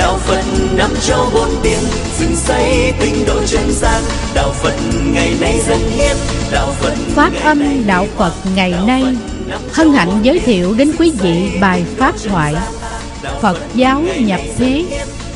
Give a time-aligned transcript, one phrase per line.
[0.00, 0.44] đạo phật
[0.76, 1.78] năm châu bốn biển
[2.20, 4.02] dựng xây tinh độ chân gian.
[4.34, 4.74] Đạo phật
[5.12, 6.16] ngày nay dân hiến
[6.52, 9.04] đạo phật Phát âm Đạo Phật ngày nay.
[9.72, 12.54] Hân hạnh giới thiệu đến quý vị bài pháp thoại
[13.40, 14.84] Phật giáo nhập thế.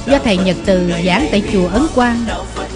[0.07, 2.25] Do Thầy Nhật Từ giảng tại Chùa Ấn Quang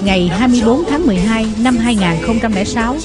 [0.05, 2.97] Ngày 24 tháng 12 năm 2006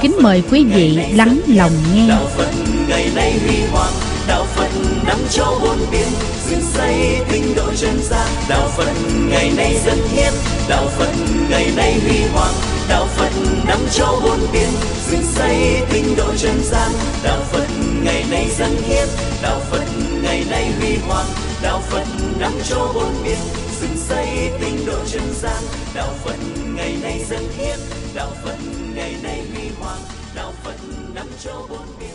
[0.00, 2.08] Kính mời quý vị lắng lòng nghe.
[2.08, 2.50] đạo phật
[2.88, 3.92] ngày nay huy hoàng
[4.28, 4.68] đạo phật
[5.06, 8.28] năm châu bốn biển dựng xây tinh độ chân gian.
[8.48, 8.92] Đạo phật
[9.30, 10.32] ngày nay dân hiến,
[10.68, 11.12] đạo phật
[11.50, 12.54] ngày nay huy hoàng.
[12.88, 13.30] Đạo phật
[13.66, 14.68] năm châu bốn biển
[15.10, 16.90] dựng xây tinh độ chân gian.
[17.24, 17.66] Đạo phật
[18.02, 19.08] ngày nay dân hiến,
[19.42, 19.84] đạo phật
[20.22, 21.26] ngày nay huy hoàng.
[21.62, 22.04] Đạo phật
[22.40, 23.38] năm châu bốn biển
[23.80, 24.26] dựng xây
[24.60, 25.62] tinh độ chân gian.
[25.94, 26.36] Đạo phật
[26.76, 27.78] ngày nay dân hiến,
[28.14, 28.56] đạo phật
[28.94, 29.98] ngày nay huy hoàng.
[30.36, 30.76] Đạo phật
[31.14, 32.10] năm châu bốn biển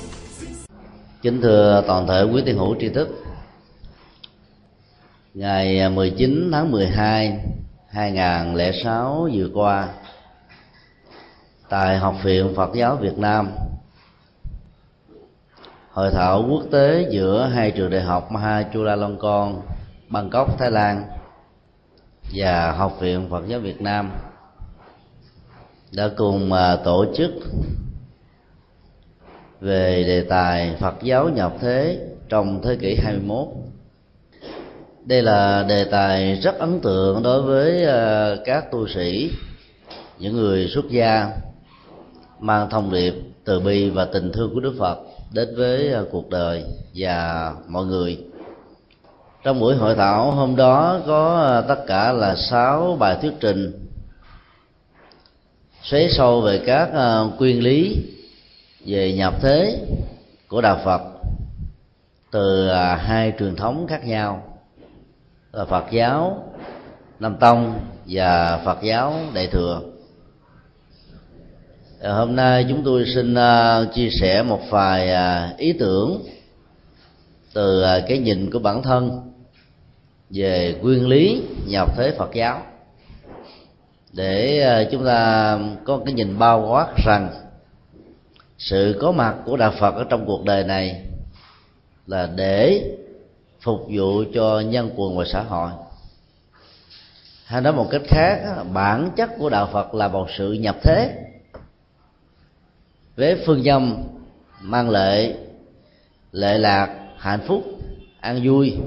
[1.21, 3.07] Kính thưa toàn thể quý tiên hữu tri thức
[5.33, 7.39] Ngày à, 19 tháng 12
[7.87, 9.87] 2006 vừa qua
[11.69, 13.51] Tại Học viện Phật giáo Việt Nam
[15.91, 19.55] Hội thảo quốc tế giữa hai trường đại học Mahachulalongkorn,
[20.09, 21.03] Bangkok, Thái Lan
[22.35, 24.11] Và Học viện Phật giáo Việt Nam
[25.91, 27.31] Đã cùng à, tổ chức
[29.61, 33.47] về đề tài Phật giáo nhập thế trong thế kỷ 21.
[35.05, 39.31] Đây là đề tài rất ấn tượng đối với ờ, các tu sĩ,
[40.17, 41.31] những người xuất gia
[42.39, 43.13] mang thông điệp
[43.45, 44.99] từ bi và tình thương của Đức Phật
[45.33, 46.63] đến với ờ, cuộc đời
[46.95, 48.17] và mọi người.
[49.43, 53.87] Trong buổi hội thảo hôm đó có ờ, tất cả là 6 bài thuyết trình
[55.83, 57.95] xoáy sâu về các ờ, nguyên lý
[58.85, 59.85] về nhập thế
[60.47, 61.01] của đạo Phật
[62.31, 64.48] từ hai truyền thống khác nhau
[65.51, 66.43] là Phật giáo
[67.19, 69.81] Nam Tông và Phật giáo Đại thừa.
[71.99, 75.11] Ờ, hôm nay chúng tôi xin ờ, chia sẻ một vài
[75.57, 76.25] ý tưởng
[77.53, 79.31] từ cái nhìn của bản thân
[80.29, 82.61] về nguyên lý nhập thế Phật giáo
[84.13, 87.29] để chúng ta có cái nhìn bao quát rằng
[88.57, 91.01] sự có mặt của đạo phật ở trong cuộc đời này
[92.07, 92.83] là để
[93.61, 95.71] phục vụ cho nhân quần và xã hội.
[97.45, 98.39] Hay nói một cách khác,
[98.73, 101.15] bản chất của đạo phật là một sự nhập thế.
[103.15, 104.03] Với phương châm
[104.61, 105.33] mang lệ
[106.31, 107.63] lệ lạc, hạnh phúc,
[108.19, 108.77] an vui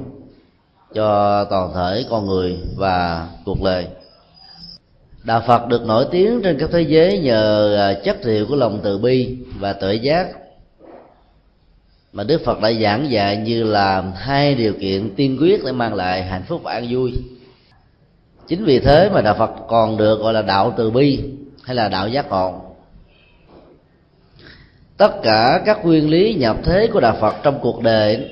[0.95, 3.87] cho toàn thể con người và cuộc đời.
[5.25, 8.81] Đạo phật được nổi tiếng trên các thế giới nhờ à, chất liệu của lòng
[8.83, 10.27] từ bi và tuệ giác
[12.13, 15.95] mà đức phật đã giảng dạy như là hai điều kiện tiên quyết để mang
[15.95, 17.13] lại hạnh phúc và an vui.
[18.49, 21.21] Chính vì thế mà đạo phật còn được gọi là đạo từ bi
[21.63, 22.61] hay là đạo giác ngộ.
[24.97, 28.29] Tất cả các nguyên lý nhập thế của đạo phật trong cuộc đời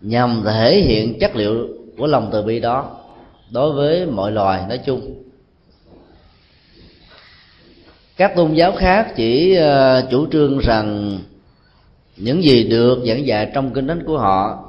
[0.00, 2.96] nhằm thể hiện chất liệu của lòng từ bi đó
[3.50, 5.22] đối với mọi loài nói chung.
[8.16, 11.18] Các tôn giáo khác chỉ ờ, chủ trương rằng
[12.16, 14.64] những gì được giảng dạy trong kinh thánh của họ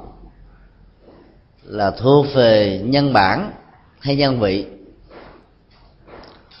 [1.64, 3.52] là thuộc về nhân bản
[4.00, 4.66] hay nhân vị.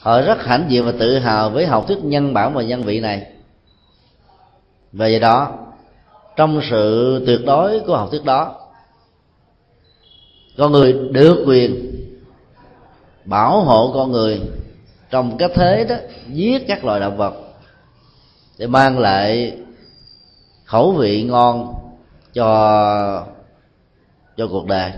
[0.00, 3.00] Họ rất hãnh diện và tự hào với học thuyết nhân bản và nhân vị
[3.00, 3.26] này.
[4.92, 5.52] Và do đó,
[6.36, 8.60] trong sự tuyệt đối của học thuyết đó,
[10.58, 11.90] con người được quyền
[13.24, 14.40] bảo hộ con người
[15.10, 15.96] trong cái thế đó,
[16.28, 17.34] giết các loài động vật
[18.58, 19.56] để mang lại
[20.74, 21.74] khẩu vị ngon
[22.32, 23.26] cho
[24.36, 24.90] cho cuộc đời.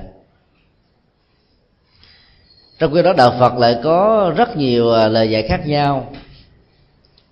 [2.78, 6.12] Trong khi đó đạo phật lại có rất nhiều à, lời dạy khác nhau.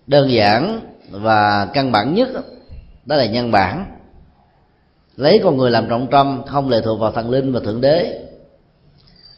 [0.06, 0.80] Đơn giản
[1.10, 2.28] và căn bản nhất
[3.06, 3.86] đó là nhân bản.
[5.16, 8.26] Lấy con người làm trọng tâm, không lệ thuộc vào thần linh và thượng đế.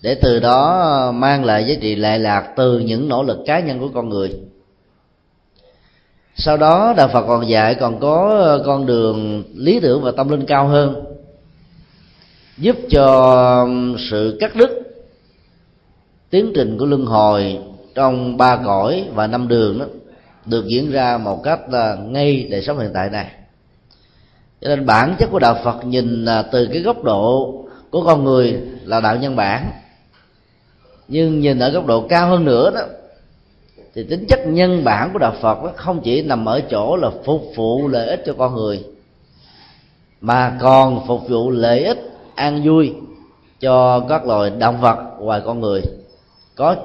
[0.02, 3.60] Để từ đó à, mang lại giá trị lệ lạc từ những nỗ lực cá
[3.60, 4.40] nhân của con người
[6.38, 10.28] sau đó đạo phật còn dạy còn có ờ, con đường lý tưởng và tâm
[10.28, 11.04] linh cao hơn,
[12.58, 13.68] giúp cho
[14.10, 14.70] sự cắt đứt
[16.30, 17.58] tiến trình của luân hồi
[17.94, 19.84] trong ba cõi và năm đường đó
[20.46, 23.30] được diễn ra một cách là ngay đời sống hiện tại này.
[24.60, 27.54] Cho nên bản chất của đạo phật nhìn ờ, từ cái góc độ
[27.90, 29.70] của con người là đạo nhân bản,
[31.08, 32.80] nhưng nhìn ở góc độ cao hơn nữa đó
[33.96, 37.42] thì tính chất nhân bản của đạo phật không chỉ nằm ở chỗ là phục
[37.56, 38.84] vụ lợi ích cho con người,
[40.20, 41.98] mà còn phục vụ lợi ích
[42.34, 42.94] an vui
[43.60, 45.82] cho các loài động vật ngoài con người.
[46.54, 46.76] Có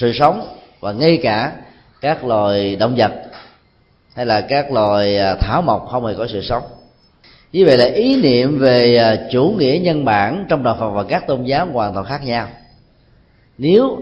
[0.00, 0.46] sự sống
[0.80, 1.52] và ngay cả
[2.00, 3.12] các loài động vật
[4.14, 6.62] hay là các loài à, thảo mộc không hề có sự sống.
[7.52, 11.04] Như vậy là ý niệm về à, chủ nghĩa nhân bản trong đạo phật và
[11.04, 12.48] các tôn giáo hoàn toàn khác nhau.
[13.58, 13.98] Nếu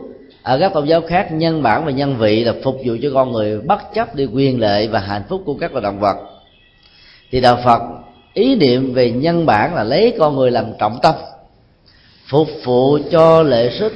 [0.47, 3.33] ở các tôn giáo khác, nhân bản và nhân vị là phục vụ cho con
[3.33, 6.17] người bất chấp đi quyền lệ và hạnh phúc của các loài động vật.
[7.31, 7.83] Thì đạo phật,
[8.35, 11.15] ý niệm về nhân bản là lấy con người làm trọng tâm,
[12.29, 13.93] phục vụ cho lệ sức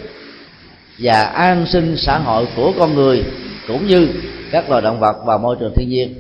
[0.99, 3.25] và an sinh xã hội của con người
[3.69, 4.09] cũng như
[4.53, 6.15] các loài động vật và môi trường thiên nhiên.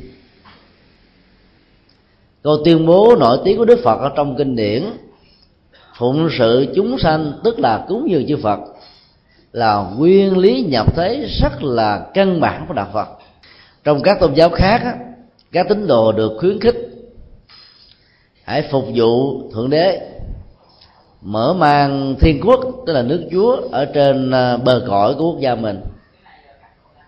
[2.43, 4.85] Câu tuyên bố nổi tiếng của đức phật ở trong kinh điển,
[5.99, 8.61] phụng sự chúng sanh tức là cúng dường chư phật
[9.53, 13.09] là nguyên lý nhập thế rất là căn bản của đạo phật.
[13.85, 14.97] Trong các tôn giáo khác
[15.53, 16.77] các tín đồ được khuyến khích
[18.45, 20.01] hãy phục vụ thượng đế
[21.21, 25.41] mở mang thiên quốc tức là nước chúa ở trên à, bờ cõi của quốc
[25.41, 25.81] gia mình.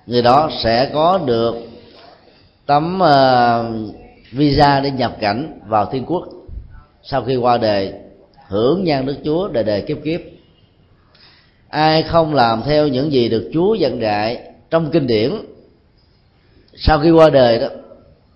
[0.07, 1.55] Người đó sẽ có được
[2.67, 3.95] tấm uh,
[4.33, 6.23] visa để nhập cảnh vào thiên quốc
[7.03, 7.93] sau khi qua đời
[8.49, 10.21] hưởng nhan đức chúa đời đời kiếp kiếp
[11.73, 14.39] ai không làm theo những gì được chúa dặn dạy
[14.71, 15.33] trong kinh điển,
[16.77, 17.67] sau khi qua đời đó,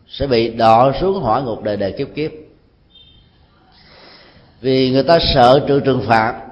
[0.09, 2.31] sẽ bị đọ xuống hỏa ngục đời đời kiếp kiếp.
[4.61, 6.43] Vì người ta sợ trừ trừng phạt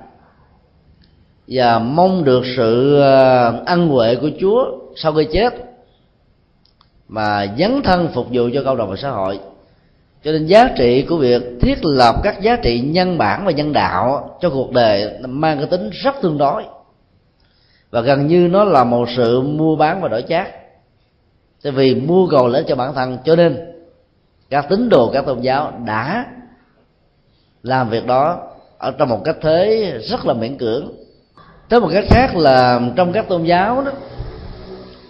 [1.48, 4.64] và mong được sự ờ, ăn ân huệ của chúa
[4.96, 5.54] sau khi chết,
[7.08, 9.38] mà dấn thân phục vụ cho cộng đồng và xã hội
[10.24, 13.72] cho nên giá trị của việc thiết lập các giá trị nhân bản và nhân
[13.72, 16.64] đạo cho cuộc đời mang cái tính rất tương đối.
[17.90, 20.48] Và gần như nó là một sự mua bán và đổi chác.
[21.62, 23.72] Tại vì mua cầu lợi cho bản thân cho nên
[24.50, 26.26] các tín đồ các tôn giáo đã
[27.62, 30.92] làm việc đó ở trong một cách thế rất là miễn cưỡng.
[31.68, 33.90] Tới một cách khác là trong các tôn giáo đó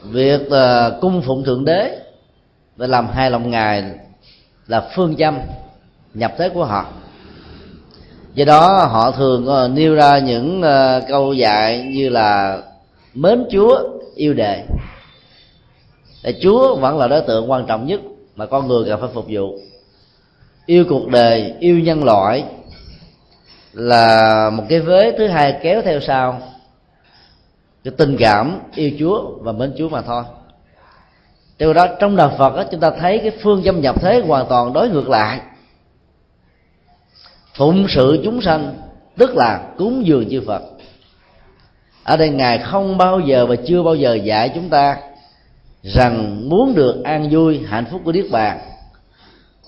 [0.02, 1.98] việc uh, cung phụng thượng đế
[2.76, 3.84] và làm hài lòng ngài
[4.66, 5.38] là phương châm
[6.14, 6.86] nhập thế của họ.
[8.34, 12.58] Do đó họ thường ờ, nêu ra những ờ, câu dạy như là
[13.14, 13.82] mến chúa,
[14.14, 14.64] yêu đề
[16.24, 18.00] để chúa vẫn là đối tượng quan trọng nhất
[18.36, 19.58] mà con người cần phải phục vụ.
[20.66, 22.44] Yêu cuộc đời, yêu nhân loại
[23.72, 26.42] là một cái vế thứ hai kéo theo sau.
[27.84, 30.24] Cái tình cảm yêu chúa và mến chúa mà thôi
[31.58, 34.46] từ đó trong đạo phật đó, chúng ta thấy cái phương châm nhập thế hoàn
[34.48, 35.40] toàn đối ngược lại.
[37.54, 38.74] Phụng sự chúng sanh
[39.16, 40.62] tức là cúng dường chư phật.
[42.04, 44.96] Ở đây ngài không bao giờ và chưa bao giờ dạy chúng ta
[45.82, 48.58] rằng muốn được an vui hạnh phúc của niết bàn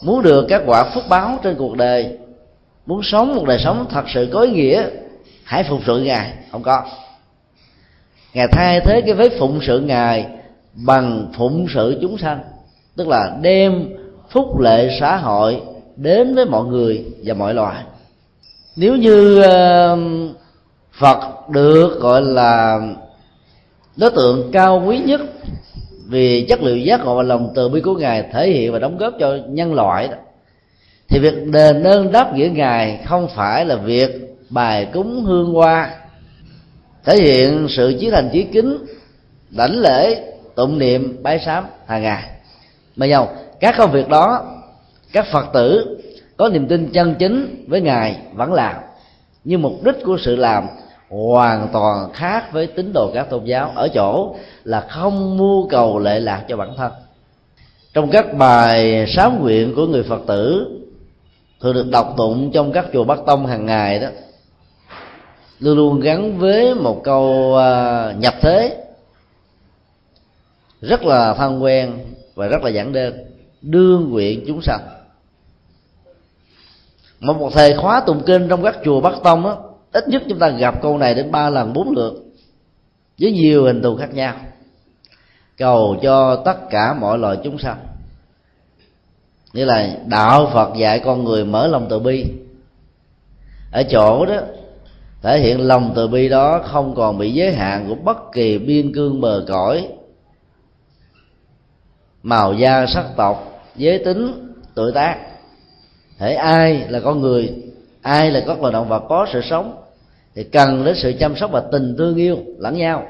[0.03, 2.19] muốn được các quả phúc báo trên cuộc đời
[2.87, 4.87] muốn sống một đời sống thật sự có ý nghĩa
[5.45, 6.33] hãy phụng sự ngài.
[6.53, 6.85] Không có.
[8.35, 10.27] Ngài thay thế cái vế phụng sự ngài
[10.85, 12.41] bằng phụng sự chúng sanh.
[12.97, 13.89] Tức là đem
[14.31, 15.61] phúc lệ xã hội
[15.97, 17.83] đến với mọi người và mọi loài.
[18.77, 19.43] Nếu như
[20.93, 22.81] phật được gọi là
[23.97, 25.21] đối tượng cao quý nhất
[26.09, 28.99] vì chất liệu giác ngộ và lòng từ bi của ngài thể hiện và đóng
[28.99, 30.15] góp cho nhân loại đó,
[31.09, 35.91] thì việc đền ơn đáp nghĩa ngài không phải là việc bài cúng hương hoa
[37.05, 38.79] thể hiện sự chí thành chí kính,
[39.51, 42.23] đảnh lễ tụng niệm, bái sám hàng ngày.
[42.97, 43.29] Mà nhau,
[43.61, 44.45] các công việc đó,
[45.13, 45.99] các phật tử
[46.37, 48.77] có niềm tin chân chính với ngài vẫn làm.
[49.45, 50.67] Nhưng mục đích của sự làm
[51.11, 55.99] hoàn toàn khác với tín đồ các tôn giáo ở chỗ là không mưu cầu
[55.99, 56.93] lệ lạc cho bản thân.
[57.95, 60.67] Trong các bài sám nguyện của người phật tử,
[61.61, 64.09] thường được đọc tụng trong các chùa bắc tông hàng ngày đó,
[65.59, 68.86] luôn luôn gắn với một câu à, nhập thế
[70.81, 71.99] rất là thân quen
[72.35, 73.15] và rất là giản đơn,
[73.63, 74.81] đương nguyện chúng sanh.
[77.21, 79.55] Một một thời khóa tụng kinh trong các chùa bắc tông á,
[79.93, 82.25] ít nhất chúng ta gặp câu này đến ba lần, bốn lượt,
[83.21, 84.35] với nhiều hình thù khác nhau.
[85.59, 87.87] Cầu cho tất cả mọi loài chúng sanh.
[89.53, 92.25] Nghĩa là đạo phật dạy con người mở lòng từ bi.
[93.73, 94.41] Ở chỗ đó,
[95.23, 98.95] thể hiện lòng từ bi đó không còn bị giới hạn của bất kỳ biên
[98.95, 99.89] cương bờ cõi
[102.27, 105.19] màu da sắc tộc giới tính tuổi tác.
[106.19, 107.55] Thể ai là con người
[108.03, 109.83] ai là các loài động vật có sự sống
[110.35, 113.07] thì cần đến sự chăm sóc và tình thương yêu lẫn nhau.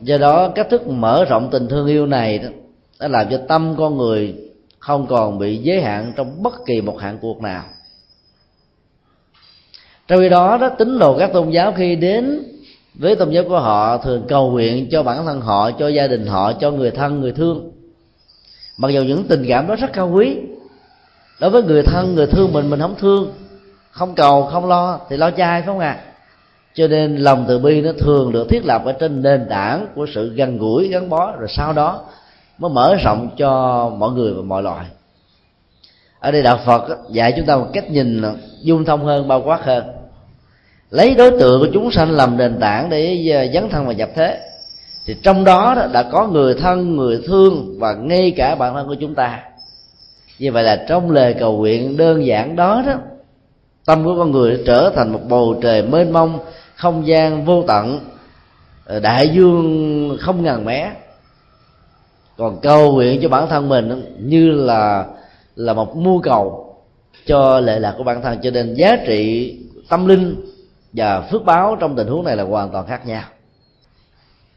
[0.00, 2.48] Do đó cách thức mở rộng tình thương yêu này đó,
[3.00, 4.34] nó làm cho tâm con người
[4.78, 7.64] không còn bị giới hạn trong bất kỳ một hạng cuộc nào.
[10.08, 12.42] Trong khi đó đó tín đồ các tôn giáo khi đến
[12.94, 16.26] với tôn giáo của họ, thường cầu nguyện cho bản thân họ, cho gia đình
[16.26, 17.72] họ, cho người thân, người thương.
[18.76, 20.36] Mặc dù những tình cảm đó rất cao quý,
[21.40, 23.32] đối với người thân, người thương mình mình không thương,
[23.90, 25.98] không cầu, không lo, thì lo chai, phải không ạ?
[25.98, 26.10] À?
[26.74, 30.06] cho nên lòng từ bi nó thường được thiết lập ở trên nền tảng của
[30.14, 32.04] sự gần gũi, gắn bó, rồi sau đó
[32.58, 34.86] mới mở rộng cho mọi người và mọi loài.
[36.20, 38.22] Ở đây đạo phật dạy chúng ta một cách nhìn
[38.62, 39.84] dung thông hơn, bao quát hơn
[40.90, 44.10] lấy đối tượng của chúng sanh làm nền tảng để à, dấn thân và nhập
[44.14, 44.40] thế.
[45.06, 48.96] Thì trong đó đã có người thân, người thương và ngay cả bản thân của
[49.00, 49.42] chúng ta.
[50.38, 52.94] Như vậy là trong lời cầu nguyện đơn giản đó đó,
[53.84, 56.38] tâm của con người trở thành một bầu trời mênh mông,
[56.74, 58.00] không gian vô tận
[58.86, 60.90] à, đại dương không ngàn mé.
[62.36, 65.06] Còn cầu nguyện cho bản thân mình như là
[65.56, 66.74] là một mưu cầu
[67.26, 69.54] cho lệ lạc của bản thân, cho nên giá trị
[69.88, 70.49] tâm linh
[70.92, 73.22] và phước báo trong tình huống này là hoàn toàn khác nhau.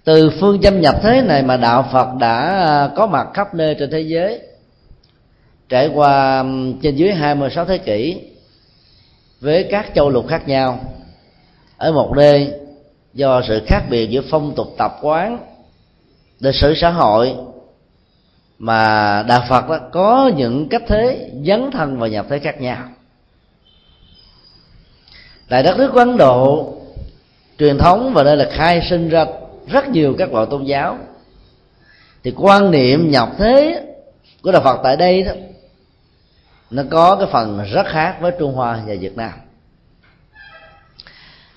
[0.04, 3.76] Từ phương châm nhập thế này mà đạo phật đã à, có mặt khắp nơi
[3.80, 4.40] trên thế giới,
[5.70, 6.46] trải qua
[6.82, 8.22] trên dưới 26 thế kỷ,
[9.42, 10.80] với các châu lục khác nhau,
[11.78, 12.54] ở một nơi
[13.14, 15.40] do sự khác biệt giữa phong tục tập quán,
[16.40, 17.36] lịch sử xã hội,
[18.60, 22.78] mà đạo phật đó có những cách thế dấn thân và nhập thế khác nhau
[25.54, 26.74] tại đất nước của ấn độ,
[27.60, 29.26] truyền thống và đây là khai sinh ra
[29.68, 30.98] rất nhiều các loại tôn giáo.
[32.24, 33.84] Thì quan niệm nhập thế
[34.42, 35.32] của đạo phật tại đây đó,
[36.72, 39.32] nó có cái phần rất khác với trung hoa và việt nam.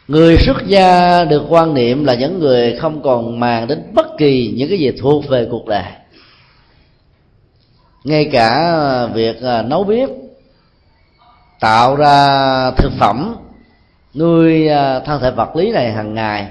[0.08, 4.54] Người xuất gia được quan niệm là những người không còn màng đến bất kỳ
[4.56, 5.92] những cái gì thuộc về cuộc đời.
[8.04, 8.80] Ngay cả
[9.14, 10.08] việc à, nấu bếp,
[11.60, 13.36] tạo ra thực phẩm
[14.16, 16.48] nuôi à, thân thể vật lý này hàng ngày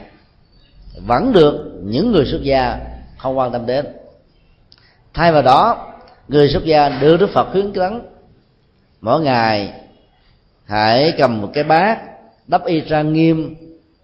[1.08, 2.80] vẫn được những người xuất gia
[3.18, 3.86] không quan tâm đến.
[5.14, 5.92] Thay vào đó
[6.28, 8.02] người xuất gia đưa đức phật khuyến dẫn
[9.02, 9.74] mỗi ngày
[10.66, 12.00] hãy cầm một cái bát
[12.48, 13.56] đắp y trang nghiêm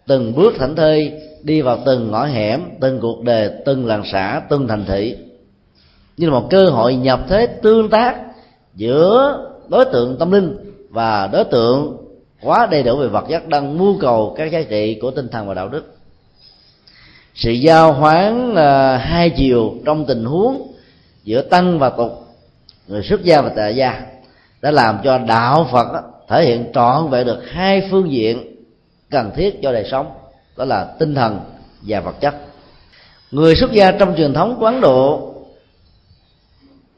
[0.07, 1.11] từng bước thảnh thơi
[1.43, 5.17] đi vào từng ngõ hẻm từng cuộc đề, từng làng xã từng thành thị.
[6.17, 8.15] Như là một cơ hội nhập thế tương tác
[8.75, 9.37] giữa
[9.67, 10.57] đối tượng tâm linh
[10.89, 12.00] và đối tượng
[12.41, 15.47] quá đầy đủ về vật chất đang mưu cầu các giá trị của tinh thần
[15.47, 15.95] và đạo đức.
[17.35, 20.73] Sự giao hoán là hai chiều trong tình huống
[21.23, 22.27] giữa tăng và tục,
[22.87, 24.01] người xuất gia và tại gia
[24.61, 25.87] đã làm cho đạo phật
[26.27, 28.55] thể hiện trọn vẹn được hai phương diện
[29.09, 30.11] cần thiết cho đời sống,
[30.57, 31.39] đó là tinh thần
[31.81, 32.35] và vật chất.
[33.31, 35.30] Người xuất gia trong truyền thống của ấn độ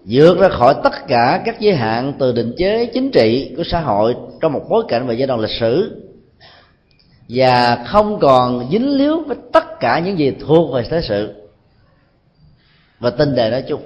[0.05, 3.79] vượt ra khỏi tất cả các giới hạn từ định chế chính trị của xã
[3.79, 6.01] hội trong một bối cảnh và giai đoạn lịch sử.
[7.29, 11.33] Và không còn dính líu với tất cả những gì thuộc về thế sự.
[12.99, 13.81] Và tinh đề nói chung.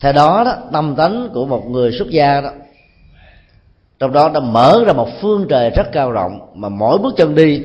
[0.00, 2.50] Theo đó đó, tâm tánh của một người xuất gia đó,
[3.98, 7.34] trong đó đã mở ra một phương trời rất cao rộng mà mỗi bước chân
[7.34, 7.62] đi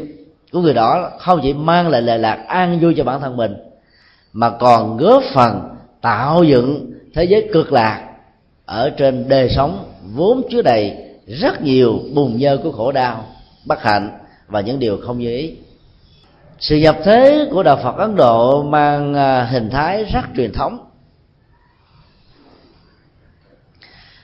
[0.51, 3.55] của người đó không chỉ mang lại lệ lạc an vui cho bản thân mình,
[4.33, 5.70] mà còn góp phần
[6.01, 8.07] tạo dựng thế giới cực lạc
[8.65, 13.25] ở trên đời sống vốn chứa đầy rất nhiều bùn nhơ của khổ đau,
[13.65, 14.17] bất hạnh
[14.47, 15.55] và những điều không như ý.
[16.59, 20.87] Sự nhập thế của đạo phật ấn độ mang à, hình thái rất truyền thống.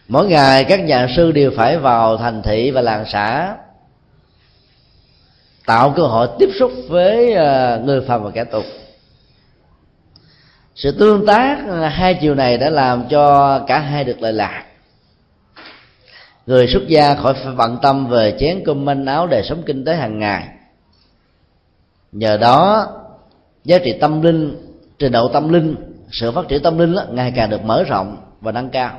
[0.08, 3.56] Mỗi ngày các nhà sư đều phải vào thành thị và làng xã,
[5.66, 8.64] tạo cơ hội tiếp xúc với à, người phàm và kẻ tục
[10.78, 14.64] sự tương tác à, hai chiều này đã làm cho cả hai được lợi lạc.
[16.46, 19.86] Người xuất gia khỏi phải bận tâm về chén cơm manh áo đời sống kinh
[19.86, 20.48] tế hàng ngày.
[22.12, 22.88] Nhờ đó
[23.64, 24.58] giá trị tâm linh
[25.00, 25.76] trình độ tâm linh
[26.12, 28.92] sự phát triển tâm linh đó, ngày càng được mở rộng và nâng cao.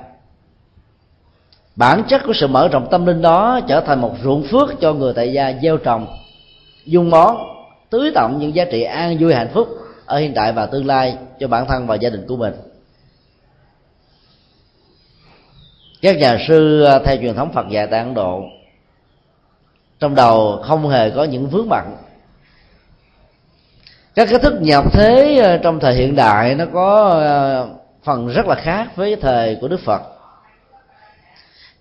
[1.76, 4.92] Bản chất của sự mở rộng tâm linh đó trở thành một ruộng phước cho
[4.92, 6.06] người tại gia gieo trồng
[6.85, 7.37] dung bón
[7.90, 9.68] tưới tọng những giá trị an vui hạnh phúc
[10.09, 12.55] ở hiện tại và tương lai cho bản thân và gia đình của mình.
[16.03, 18.43] Các nhà sư à, theo truyền thống Phật dạy tại Ấn Độ,
[19.99, 21.97] trong đầu không hề có những vướng bận.
[24.15, 27.65] Các cái thức nhập thế à, trong thời hiện đại nó có à,
[28.05, 30.03] phần rất là khác với thời của Đức Phật.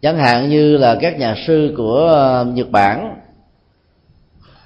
[0.01, 3.21] Chẳng hạn như là các nhà sư của Nhật Bản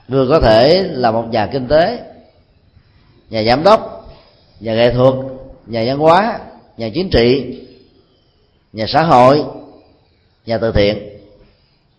[0.07, 2.10] vừa có thể là một nhà kinh tế
[3.31, 4.07] nhà giám đốc,
[4.59, 5.13] nhà nghệ thuật,
[5.65, 6.39] nhà văn hóa,
[6.77, 7.59] nhà chính trị,
[8.73, 9.43] nhà xã hội,
[10.45, 10.97] nhà từ thiện.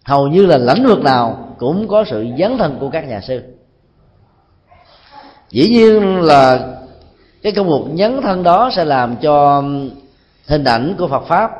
[0.04, 3.42] Hầu như là lĩnh vực nào cũng có sự dấn thân của các nhà sư.
[5.50, 6.74] Dĩ nhiên là
[7.42, 9.62] cái công cuộc nhấn thân đó sẽ làm cho
[10.46, 11.50] hình ảnh của Phật pháp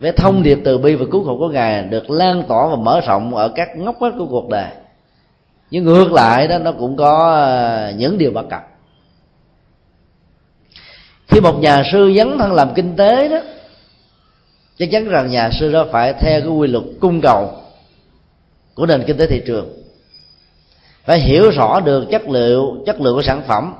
[0.00, 3.00] với thông điệp từ bi và cứu khổ của ngài được lan tỏa và mở
[3.00, 4.70] rộng ở các ngóc ngách của cuộc đời
[5.70, 8.66] nhưng ngược lại đó, nó cũng có ờ, những điều bất cập.
[11.28, 13.40] Khi một nhà sư dấn thân làm kinh tế đó,
[14.78, 17.54] chắc chắn rằng nhà sư đó phải theo cái quy luật cung cầu
[18.74, 19.82] của nền kinh tế thị trường.
[21.04, 23.74] Phải hiểu rõ được chất liệu, chất lượng của sản phẩm.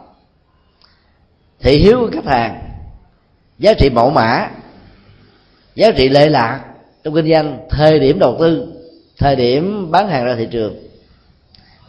[1.61, 2.63] Thị hiếu của khách hàng,
[3.59, 4.51] giá trị mẫu mã,
[5.75, 6.65] giá trị lệ lạc
[7.05, 8.73] trong kinh doanh, thời điểm đầu tư,
[9.19, 10.90] thời điểm bán hàng ra thị trường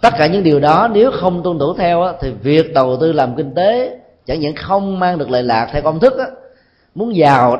[0.02, 3.36] tất cả những điều đó nếu không tuân thủ theo thì việc đầu tư làm
[3.36, 6.14] kinh tế chẳng những không mang được lợi lạc theo công thức
[6.96, 7.58] muốn giàu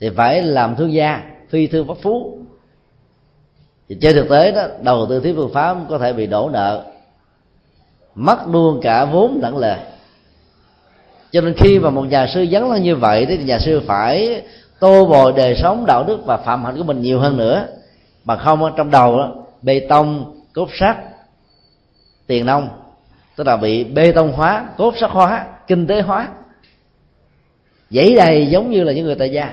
[0.00, 2.38] thì phải làm thương gia phi thương bất phú.
[3.88, 6.84] Thì trên thực tế đó đầu tư thiếu phương pháp có thể bị đổ nợ
[8.14, 9.76] mất luôn cả vốn lẫn lề.
[11.32, 14.42] Cho nên khi mà một nhà sư dấn lên như vậy thì nhà sư phải
[14.80, 17.66] tô bồi đời sống đạo đức và phạm hạnh của mình nhiều hơn nữa.
[18.24, 20.96] Mà không trong đầu đó, bê tông cốt sắt
[22.26, 22.68] tiền nông,
[23.36, 26.28] tức là bị bê tông hóa cốt sắt hóa, kinh tế hóa.
[27.90, 29.52] Dãy đầy giống như là những người tại gia.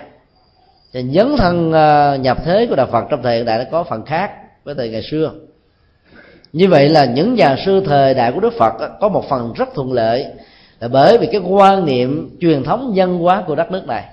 [0.94, 3.84] Thì dấn thân ờ, nhập thế của đạo phật trong thời hiện đại nó có
[3.84, 4.32] phần khác
[4.64, 5.32] với thời ngày xưa.
[6.54, 9.70] Như vậy là những nhà sư thời đại của đức phật có một phần rất
[9.76, 10.26] thuận lợi
[10.80, 14.03] là bởi vì cái quan niệm truyền thống văn hóa của đất nước này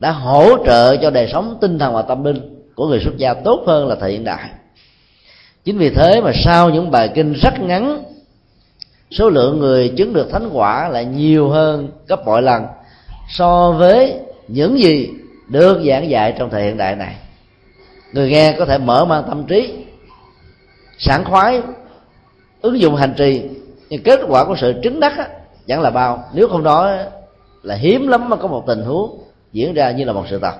[0.00, 3.34] đã hỗ trợ cho đời sống tinh thần và tâm linh của người xuất gia
[3.34, 4.50] tốt hơn là thời hiện đại
[5.64, 8.04] chính vì thế mà sau những bài kinh rất ngắn
[9.10, 12.66] số lượng người chứng được thánh quả lại nhiều hơn gấp bội lần
[13.28, 15.10] so với những gì
[15.48, 17.16] được giảng dạy trong thời hiện đại này.
[18.12, 19.74] Người nghe có thể mở mang tâm trí
[20.98, 21.62] sảng khoái
[22.62, 23.42] ứng dụng hành trì
[23.90, 25.28] nhưng kết quả của sự trứng đắc á,
[25.66, 26.24] chẳng là bao.
[26.34, 26.96] Nếu không đó
[27.62, 29.18] là hiếm lắm mà có một tình huống
[29.52, 30.54] diễn ra như là một sự thật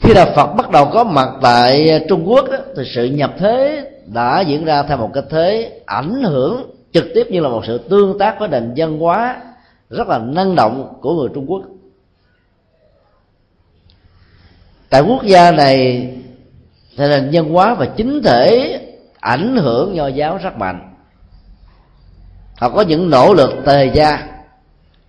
[0.00, 3.90] khi đạo Phật bắt đầu có mặt tại Trung Quốc đó, thì sự nhập thế
[4.06, 7.78] đã diễn ra theo một cái thế ảnh hưởng trực tiếp như là một sự
[7.78, 9.42] tương tác với nền văn hóa
[9.90, 11.62] rất là năng động của người Trung Quốc.
[14.90, 16.08] Tại quốc gia này
[16.96, 18.80] thì nền văn hóa và chính thể
[19.20, 20.94] ảnh hưởng nho giáo rất mạnh.
[22.56, 24.28] Họ có những nỗ lực tề gia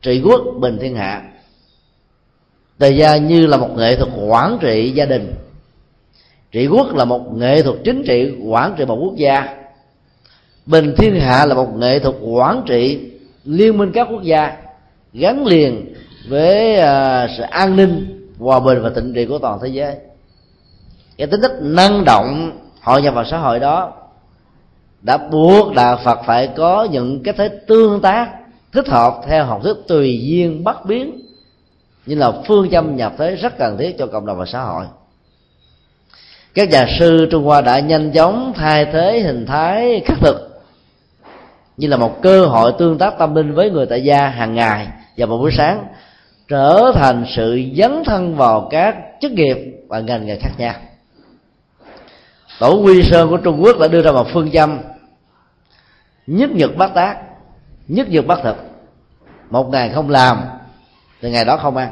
[0.02, 1.24] trị quốc bình thiên hạ
[2.80, 5.36] tề gia như là một nghệ thuật quản trị gia đình.
[6.52, 9.56] Trị quốc là một nghệ thuật chính trị quản trị một quốc gia.
[10.66, 13.12] Bình thiên hạ là một nghệ thuật quản trị
[13.46, 14.58] liên minh các quốc gia
[15.14, 15.94] gắn liền
[16.28, 19.96] với uh, sự an ninh hòa bình và tịnh trị của toàn thế giới.
[21.18, 23.94] Cái tính chất năng động hội nhập vào xã hội đó
[25.02, 28.32] đã buộc đạo phật phải có những cái thế tương tác
[28.72, 31.25] thích hợp theo học thức tùy duyên bất biến
[32.06, 34.86] như là phương châm nhập thế rất cần thiết cho cộng đồng và xã hội.
[36.54, 40.62] Các nhà sư trung hoa đã nhanh chóng thay thế hình thái khắc thực,
[41.78, 44.88] như là một cơ hội tương tác tâm linh với người tại gia hàng ngày
[45.18, 45.86] và một buổi sáng,
[46.48, 50.74] trở thành sự dấn thân vào các chức nghiệp và ngành nghề khác nhau.
[52.60, 54.80] Tổ quy sơn của trung quốc đã đưa ra một phương châm,
[56.28, 57.18] nhất nhật bát tác,
[57.88, 58.56] nhất nhật bát thực.
[59.50, 60.38] Một ngày không làm
[61.26, 61.92] thì ngày đó không ăn.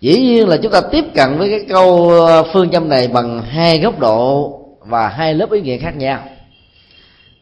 [0.00, 3.42] Dĩ nhiên là chúng ta tiếp cận với cái câu ờ, phương châm này bằng
[3.42, 6.20] hai góc độ và hai lớp ý nghĩa khác nhau.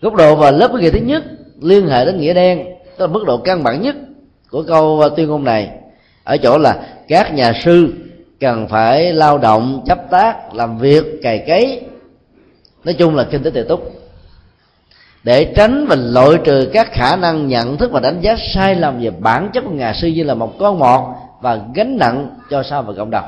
[0.00, 1.22] Góc độ và lớp ý nghĩa thứ nhất
[1.60, 2.64] liên hệ đến nghĩa đen,
[2.96, 3.96] tức là mức độ căn bản nhất
[4.50, 5.70] của câu ờ, tuyên ngôn này.
[6.24, 6.76] Ở chỗ là
[7.08, 7.92] các nhà sư
[8.40, 11.80] cần phải lao động, chấp tác, làm việc, cày cấy.
[12.84, 13.92] Nói chung là kinh tế tự túc
[15.28, 19.00] để tránh và loại trừ các khả năng nhận thức và đánh giá sai lầm
[19.00, 21.00] về bản chất của nhà sư như là một con mọt
[21.40, 23.24] và gánh nặng cho xã và cộng đồng.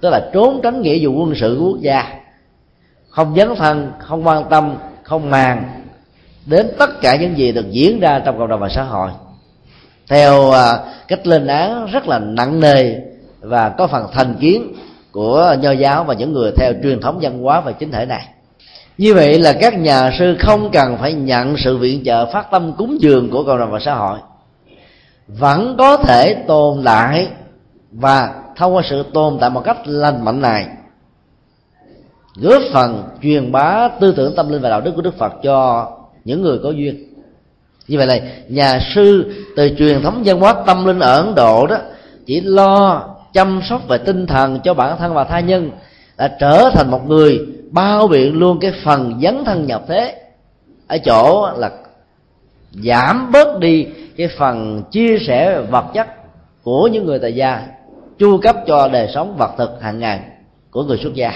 [0.00, 2.04] Tức là trốn tránh nghĩa vụ quân sự của quốc gia.
[3.10, 5.82] Không dấn thân, không quan tâm, không màng
[6.46, 9.10] đến tất cả những gì được diễn ra trong cộng đồng và xã hội.
[10.08, 12.94] Theo à, cách lên án rất là nặng nề
[13.40, 14.72] và có phần thành kiến
[15.12, 18.28] của nho giáo và những người theo truyền thống văn hóa và chính thể này
[18.98, 22.72] như vậy là các nhà sư không cần phải nhận sự viện trợ phát tâm
[22.78, 24.18] cúng dường của cộng đồng và xã hội.
[25.28, 27.28] Vẫn có thể tồn tại
[27.92, 30.66] và thông qua sự tồn tại một cách lành mạnh này,
[32.36, 35.88] góp phần truyền bá tư tưởng tâm linh và đạo đức của đức phật cho
[36.24, 37.04] những người có duyên.
[37.88, 41.66] Như vậy là nhà sư từ truyền thống văn hóa tâm linh ở ấn độ
[41.66, 41.76] đó
[42.26, 45.70] chỉ lo chăm sóc về tinh thần cho bản thân và tha nhân
[46.18, 50.22] đã trở thành một người bao biện luôn cái phần dấn thân nhập thế.
[50.86, 51.70] Ở chỗ là
[52.84, 56.06] giảm bớt đi cái phần chia sẻ vật chất
[56.62, 57.66] của những người tại gia,
[58.18, 60.20] chu cấp cho đời sống vật thực hàng ngày
[60.70, 61.32] của người xuất gia.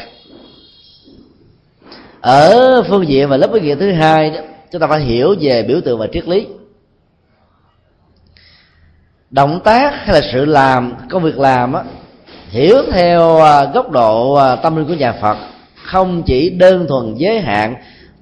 [2.20, 4.40] Ở phương diện và lớp ý nghĩa thứ hai đó,
[4.70, 6.46] chúng ta phải hiểu về biểu tượng và triết lý.
[9.30, 11.84] Động tác hay là sự làm, công việc làm á
[12.52, 15.36] hiểu theo à, góc độ à, tâm linh của nhà phật,
[15.84, 17.74] không chỉ đơn thuần giới hạn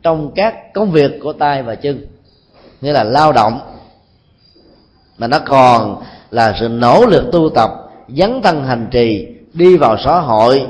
[0.03, 2.07] trong các công việc của tay và chân,
[2.81, 3.61] nghĩa là lao động,
[5.19, 7.71] mà nó còn là sự nỗ lực tu tập,
[8.09, 10.67] dấn thân hành trì, đi vào xã hội,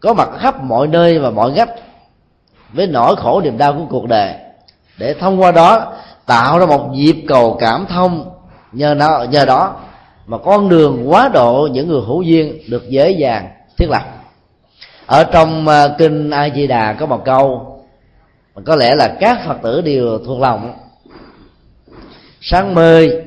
[0.00, 1.70] có mặt khắp mọi nơi và mọi ngách
[2.72, 4.34] với nỗi khổ niềm đau của cuộc đời.
[4.98, 5.92] Để thông qua đó,
[6.26, 8.30] tạo ra một nhịp cầu cảm thông
[8.72, 9.74] nhờ nó, nhờ đó
[10.26, 14.02] mà con đường quá độ những người hữu duyên được dễ dàng thiết lập.
[15.06, 17.72] Ở trong à, kinh a di đà có một câu
[18.54, 20.74] mà có lẽ là các phật tử đều thuộc lòng.
[22.40, 23.22] Sáng mơi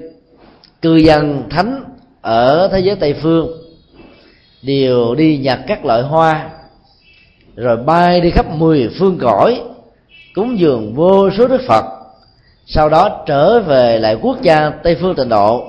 [0.82, 1.84] cư dân thánh
[2.22, 3.48] ở thế giới tây phương
[4.62, 6.50] đều đi nhặt các loại hoa,
[7.56, 9.62] rồi bay đi khắp mười phương cõi,
[10.36, 11.86] cúng dường vô số đức phật,
[12.66, 15.66] sau đó trở về lại quốc gia tây phương tịnh độ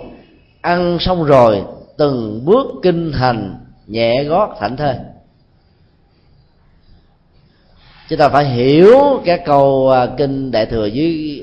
[0.60, 1.62] ăn xong rồi,
[1.96, 4.94] từng bước kinh hành, nhẹ gót thảnh thơi
[8.10, 11.42] chúng ta phải hiểu các câu à, kinh đại thừa dưới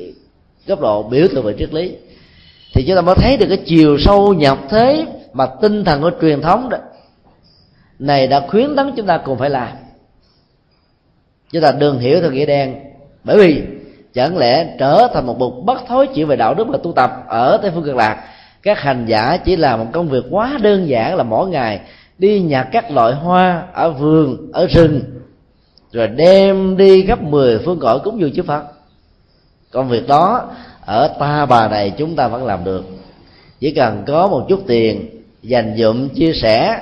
[0.68, 1.96] góc độ biểu tượng về triết lý.
[2.74, 6.12] Thì chúng ta mới thấy được cái chiều sâu nhập thế mà tinh thần của
[6.22, 6.78] truyền thống đó,
[8.00, 9.68] này đã khuyến tấn chúng ta cùng phải làm.
[11.52, 12.76] Chúng ta đừng hiểu theo nghĩa đen,
[13.24, 13.64] bởi vì
[14.14, 17.12] chẳng lẽ trở thành một bậc bất thối chỉ về đạo đức và tu tập
[17.28, 18.24] ở tây phương cực lạc
[18.64, 21.80] các hành giả chỉ làm một công việc quá đơn giản là mỗi ngày
[22.18, 25.02] đi nhặt các loại hoa ở vườn, ở rừng,
[25.92, 28.64] rồi đem đi gấp 10 phương cõi cúng dường chư Phật.
[29.72, 30.50] Công việc đó
[30.86, 32.86] ở ta bà này chúng ta vẫn làm được.
[33.60, 35.10] Chỉ cần có một chút tiền,
[35.42, 36.82] dành dụm, chia sẻ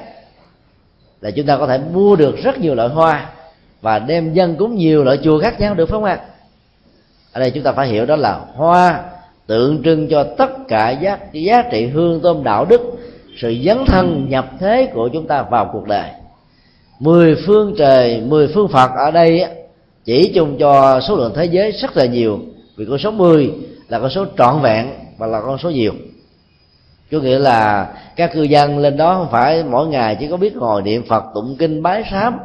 [1.22, 3.30] là chúng ta có thể mua được rất nhiều loại hoa
[3.82, 6.20] và đem dân cúng nhiều loại chùa khác nhau, được không ạ?
[7.32, 9.04] Ở đây chúng ta phải hiểu đó là hoa
[9.48, 12.82] tượng trưng cho tất cả giá, giá trị hương tôm đạo đức
[13.38, 16.10] sự dấn thân nhập thế của chúng ta vào cuộc đời.
[17.00, 19.46] Mười phương trời mười phương phật ở đây
[20.06, 22.40] chỉ chung cho số lượng thế giới rất là nhiều
[22.78, 23.52] vì con số 10
[23.88, 25.94] là con số trọn vẹn và là con số nhiều.
[27.12, 30.56] Có nghĩa là các cư dân lên đó không phải mỗi ngày chỉ có biết
[30.56, 32.38] ngồi niệm phật tụng kinh bái sám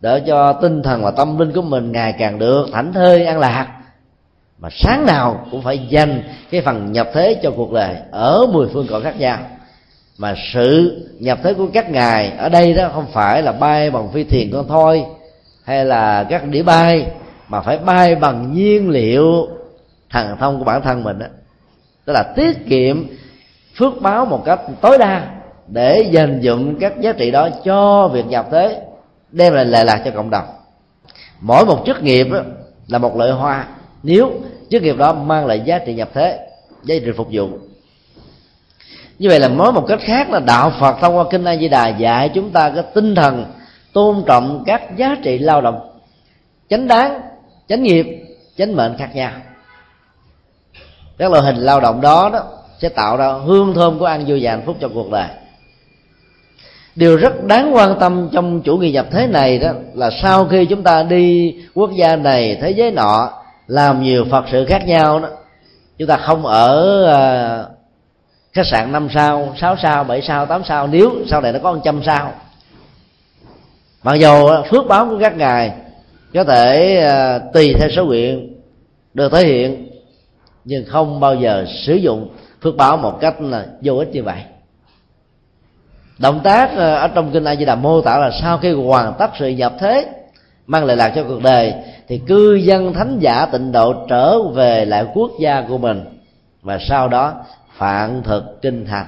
[0.00, 3.38] để cho tinh thần và tâm linh của mình ngày càng được thảnh thơi an
[3.38, 3.73] lạc
[4.58, 8.68] mà sáng nào cũng phải dành cái phần nhập thế cho cuộc đời ở mười
[8.72, 9.38] phương cõi khác nhau.
[10.18, 14.12] Mà sự nhập thế của các ngài ở đây đó không phải là bay bằng
[14.12, 15.04] phi thuyền con thôi
[15.64, 17.06] hay là các đĩa bay
[17.48, 19.48] mà phải bay bằng nhiên liệu
[20.10, 21.26] thần thông của bản thân mình đó.
[22.04, 23.04] Tức là tiết kiệm
[23.76, 25.28] phước báo một cách tối đa
[25.68, 28.80] để dành dụng các giá trị đó cho việc nhập thế
[29.30, 30.44] đem lại lệ lạc cho cộng đồng.
[31.40, 32.40] Mỗi một chức nghiệp đó,
[32.88, 33.66] là một loại hoa
[34.04, 34.32] nếu
[34.70, 36.38] chức nghiệp đó mang lại giá trị nhập thế,
[36.82, 37.48] giá trị phục vụ.
[39.18, 41.68] Như vậy là nói một cách khác là đạo phật thông qua kinh a di
[41.68, 43.44] đà dạy chúng ta cái tinh thần
[43.92, 46.00] tôn trọng các giá trị lao động.
[46.70, 47.20] Chánh đáng,
[47.68, 48.06] chánh nghiệp,
[48.58, 49.32] chánh mệnh khác nhau.
[51.18, 52.44] Các loại hình lao động đó đó
[52.78, 55.28] sẽ tạo ra hương thơm của ăn vui và hạnh phúc cho cuộc đời.
[56.96, 60.66] Điều rất đáng quan tâm trong chủ nghĩa nhập thế này đó là sau khi
[60.66, 65.20] chúng ta đi quốc gia này, thế giới nọ làm nhiều phật sự khác nhau
[65.20, 65.28] đó.
[65.98, 67.76] Chúng ta không ở uh,
[68.52, 70.86] khách sạn năm sao sáu sao bảy sao tám sao.
[70.86, 72.32] Nếu sau này nó có một trăm sao.
[74.02, 75.72] Mặc dù à, phước báo của các ngài
[76.34, 78.54] có thể uh, tùy theo số nguyện
[79.14, 79.88] được thể hiện
[80.64, 82.28] nhưng không bao giờ sử dụng
[82.62, 84.42] phước báo một cách là vô ích như vậy.
[86.18, 89.30] Động tác ở trong kinh a di đà mô tả là sau khi hoàn tất
[89.38, 90.06] sự nhập thế
[90.66, 91.74] mang lại lạc cho cuộc đời,
[92.08, 96.04] thì cư dân thánh giả tịnh độ trở về lại quốc gia của mình,
[96.62, 97.32] và sau đó
[97.76, 99.06] phạn thực kinh thành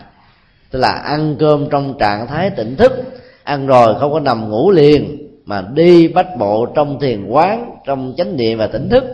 [0.71, 2.93] tức là ăn cơm trong trạng thái tỉnh thức,
[3.45, 8.15] ăn rồi không có nằm ngủ liền, mà đi bách bộ trong thiền quán, trong
[8.17, 9.05] chánh niệm và tỉnh thức.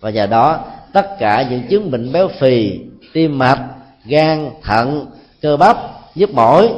[0.00, 2.80] Và nhờ đó, tất cả những chứng bệnh béo phì,
[3.12, 3.60] tim mạch,
[4.04, 5.06] gan, thận,
[5.42, 5.76] cơ bắp,
[6.14, 6.68] nhức mỏi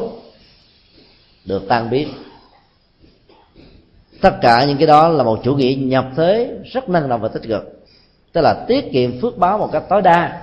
[1.45, 2.09] được tan biến
[4.27, 7.29] tất cả những cái đó là một chủ nghĩa nhập thế rất năng động và
[7.29, 7.87] tích cực.
[8.33, 10.41] Tức là tiết kiệm phước báo một cách tối đa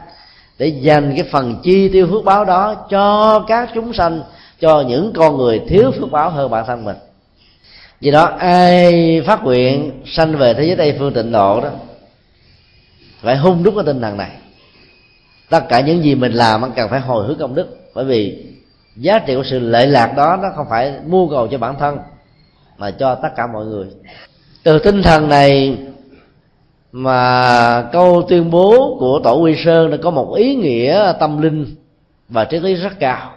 [0.57, 4.21] để dành cái phần chi tiêu phước báo đó cho các chúng sanh,
[4.59, 6.95] cho những con người thiếu phước báo hơn bản thân mình.
[8.01, 11.69] Vì đó, ai phát nguyện sanh về thế giới tây phương tịnh độ đó,
[13.21, 14.31] phải hung đúc cái tinh thần này.
[15.49, 17.77] Tất cả những gì mình làm cần phải hồi hướng công đức.
[17.93, 18.45] Bởi vì
[18.95, 21.97] giá trị của sự lệ lạc đó, nó không phải mua cầu cho bản thân
[22.77, 23.87] mà cho tất cả mọi người.
[24.63, 25.77] Từ tinh thần này
[26.91, 31.75] mà câu tuyên bố của tổ quy sơn đã có một ý nghĩa tâm linh
[32.29, 33.29] và triết lý rất cao.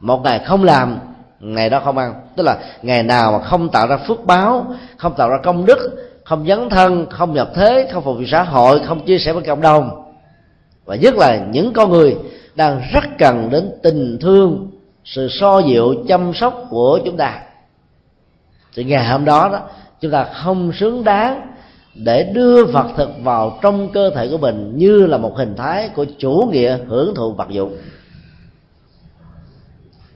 [0.00, 0.98] Một ngày không làm,
[1.40, 2.14] ngày đó không ăn.
[2.36, 6.10] Tức là ngày nào mà không tạo ra phước báo, không tạo ra công đức,
[6.24, 9.42] không dấn thân, không nhập thế, không phục vụ xã hội, không chia sẻ với
[9.42, 10.12] cộng đồng.
[10.84, 12.16] Và nhất là những con người
[12.54, 14.70] đang rất cần đến tình thương,
[15.04, 17.42] sự so dịu, chăm sóc của chúng ta
[18.74, 19.60] thì ngày hôm đó đó,
[20.00, 21.52] chúng ta không xứng đáng
[21.94, 25.88] để đưa vật thực vào trong cơ thể của mình như là một hình thái
[25.88, 27.76] của chủ nghĩa hưởng thụ vật dụng.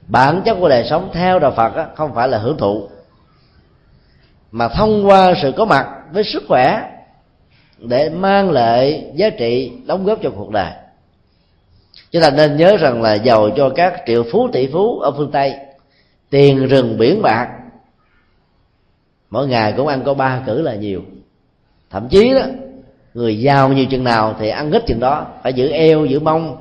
[0.07, 2.89] Bản chất của đời sống theo đạo phật không phải là hưởng thụ,
[4.51, 6.91] mà thông qua sự có mặt với sức khỏe
[7.79, 10.73] để mang lại giá trị đóng góp cho cuộc đời.
[12.11, 15.31] Chúng ta nên nhớ rằng là giàu cho các triệu phú, tỷ phú ở phương
[15.31, 15.55] tây,
[16.31, 17.49] tiền rừng biển bạc
[19.35, 21.03] mỗi ngày cũng ăn có ba cử là nhiều.
[21.91, 22.41] Thậm chí đó,
[23.15, 25.27] người giàu nhiều chừng nào thì ăn ít chừng đó.
[25.43, 26.57] Phải giữ eo, giữ mông,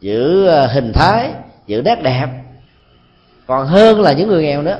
[0.00, 1.30] giữ ờ, hình thái,
[1.66, 2.26] giữ nét đẹp.
[3.46, 4.78] Còn hơn là những người nghèo nữa.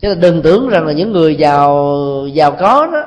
[0.00, 3.04] Chứ là đừng tưởng rằng là những người giàu giàu có đó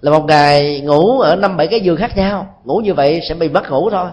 [0.00, 2.60] là một ngày ngủ ở năm bảy cái giường khác nhau.
[2.64, 4.08] Ngủ như vậy sẽ bị mất ngủ thôi.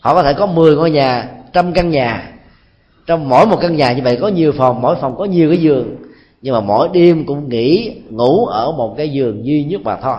[0.00, 2.32] Họ có thể có 10 ngôi nhà, trăm căn nhà.
[3.06, 5.58] Trong mỗi một căn nhà như vậy có nhiều phòng, mỗi phòng có nhiều cái
[5.58, 6.07] giường
[6.42, 10.18] nhưng mà mỗi đêm cũng nghỉ ngủ ở một cái giường duy nhất mà thôi.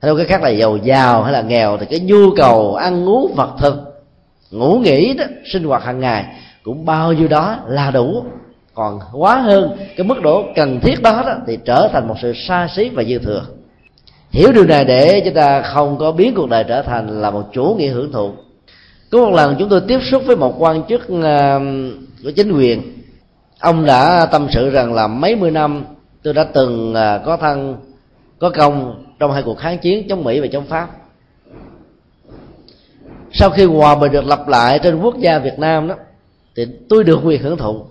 [0.00, 3.34] Theo cái khác là giàu giàu hay là nghèo thì cái nhu cầu ăn uống
[3.34, 3.74] vật thực
[4.50, 6.24] ngủ nghỉ đó sinh hoạt hàng ngày
[6.62, 8.24] cũng bao nhiêu đó là đủ.
[8.74, 12.32] Còn quá hơn cái mức độ cần thiết đó, đó thì trở thành một sự
[12.48, 13.42] xa xí và dư thừa.
[14.30, 17.42] Hiểu điều này để chúng ta không có biến cuộc đời trở thành là một
[17.52, 18.32] chủ nghĩa hưởng thụ.
[19.10, 21.60] Có một lần chúng tôi tiếp xúc với một quan chức ờ,
[22.24, 22.93] của chính quyền
[23.64, 25.84] ông đã tâm sự rằng là mấy mươi năm
[26.22, 27.76] tôi đã từng à, có thân,
[28.38, 30.88] có công trong hai cuộc kháng chiến chống mỹ và chống pháp.
[33.32, 35.94] Sau khi hòa bình được lập lại trên quốc gia việt nam đó,
[36.56, 37.84] thì tôi được quyền hưởng thụ.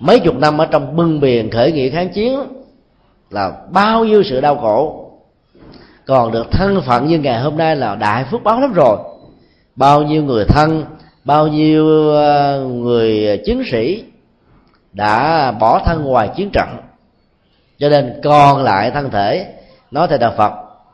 [0.00, 2.40] Mấy chục năm ở trong bưng biển khởi nghĩa kháng chiến
[3.30, 5.10] là bao nhiêu sự đau khổ.
[6.06, 8.98] Còn được thân phận như ngày hôm nay là đại phước báo lắm rồi.
[9.76, 10.84] Bao nhiêu người thân,
[11.24, 14.04] bao nhiêu à, người chiến sĩ
[14.92, 16.68] đã bỏ thân ngoài chiến trận.
[17.78, 19.54] Cho nên còn lại thân thể,
[19.90, 20.52] nói theo đạo phật,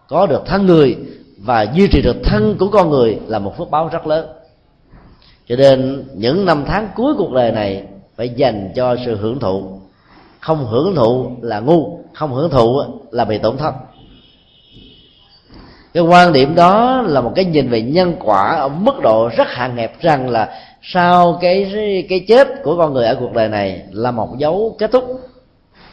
[0.09, 0.96] có được thân người
[1.38, 4.28] và duy trì được thân của con người là một phước báo rất lớn.
[5.46, 7.85] Cho nên những năm tháng cuối cuộc đời này
[8.16, 9.80] phải dành cho sự hưởng thụ.
[10.40, 13.74] Không hưởng thụ là ngu, không hưởng thụ là bị tổn thất
[15.94, 19.48] cái quan điểm đó là một cái nhìn về nhân quả ở mức độ rất
[19.48, 21.72] hạn hẹp rằng là sau cái
[22.09, 25.20] cái chết của con người ở cuộc đời này là một dấu kết thúc.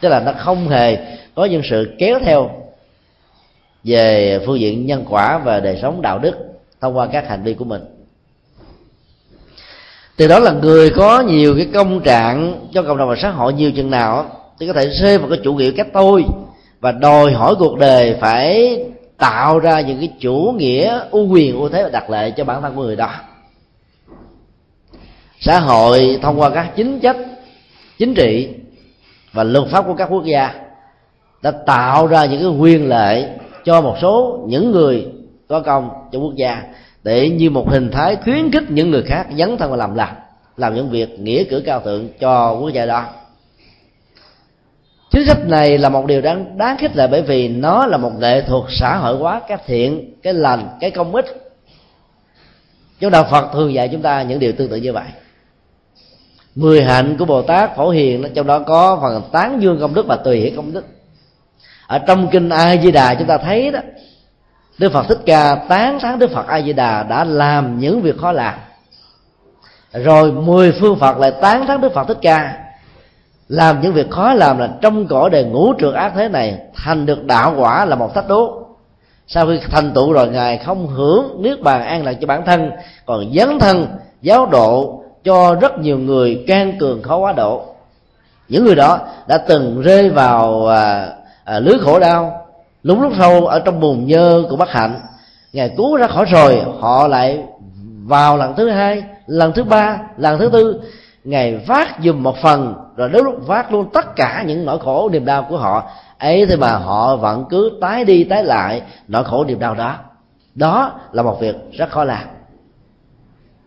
[0.01, 0.97] Tức là nó không hề
[1.35, 2.49] có những sự kéo theo
[3.83, 6.35] về phương diện nhân quả và đời sống đạo đức
[6.81, 7.81] thông qua các hành vi của mình.
[10.17, 13.53] Từ đó là người có nhiều cái công trạng cho cộng đồng và xã hội
[13.53, 14.25] nhiều chừng nào
[14.59, 16.25] thì có thể rơi vào cái chủ nghĩa cách tôi
[16.79, 18.77] và đòi hỏi cuộc đời phải
[19.21, 22.61] tạo ra những cái chủ nghĩa ưu quyền ưu thế và đặc lệ cho bản
[22.61, 23.09] thân của người đó.
[25.39, 27.17] Xã hội thông qua các chính sách
[27.97, 28.49] chính trị
[29.33, 30.53] và luật pháp của các quốc gia
[31.41, 33.29] đã tạo ra những cái quyền lệ
[33.65, 35.07] cho một số những người
[35.47, 36.63] có công cho quốc gia
[37.03, 40.15] để như một hình thái khuyến khích những người khác dấn thân và làm làm
[40.57, 43.05] làm những việc nghĩa cử cao thượng cho quốc gia đó
[45.11, 48.11] chính sách này là một điều đáng đáng khích lệ bởi vì nó là một
[48.19, 51.25] nghệ thuật xã hội hóa cái thiện, cái lành, cái công ích.
[52.99, 55.05] Chúng đạo phật thường dạy chúng ta những điều tương tự như vậy.
[56.55, 60.05] Mười hạnh của bồ tát phổ hiền, trong đó có phần tán dương công đức
[60.07, 60.85] và tùy hiển công đức.
[61.87, 63.79] Ở trong kinh a di đà chúng ta thấy đó,
[64.77, 68.17] đức phật thích ca tán thán đức phật a di đà đã làm những việc
[68.17, 68.53] khó làm.
[69.93, 72.57] Rồi mười phương phật lại tán thán đức phật thích ca
[73.51, 77.05] làm những việc khó làm là trong cõi đời ngũ trượt ác thế này thành
[77.05, 78.65] được đạo quả là một thách đố.
[79.27, 82.71] Sau khi thành tựu rồi ngài không hưởng niết bàn an lạc cho bản thân
[83.05, 83.87] còn dấn thân
[84.21, 87.63] giáo độ cho rất nhiều người can cường khó quá độ.
[88.49, 91.07] Những người đó đã từng rơi vào à,
[91.43, 92.47] à, lưới khổ đau
[92.83, 95.01] lúng lúc sâu ở trong bùn nhơ của bất hạnh.
[95.53, 97.43] Ngài cứu ra khỏi rồi họ lại
[98.05, 100.81] vào lần thứ hai lần thứ ba lần thứ tư
[101.23, 105.09] ngài vác dùm một phần, rồi đến lúc vác luôn tất cả những nỗi khổ,
[105.09, 105.83] niềm đau của họ.
[106.17, 109.95] Ấy thế mà họ vẫn cứ tái đi tái lại nỗi khổ, niềm đau đó.
[110.55, 112.23] Đó là một việc rất khó làm.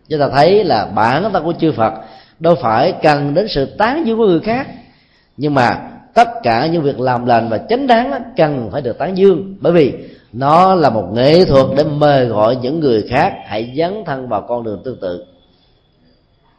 [0.09, 1.93] Chúng ta thấy là bản thân của chư phật
[2.39, 4.67] đâu phải cần đến sự tán dương của người khác,
[5.37, 5.77] nhưng mà
[6.13, 9.55] tất cả những việc làm lành và chánh đáng cần phải được tán dương.
[9.59, 9.93] Bởi vì
[10.33, 14.41] nó là một nghệ thuật để mời gọi những người khác hãy dấn thân vào
[14.41, 15.25] con đường tương tự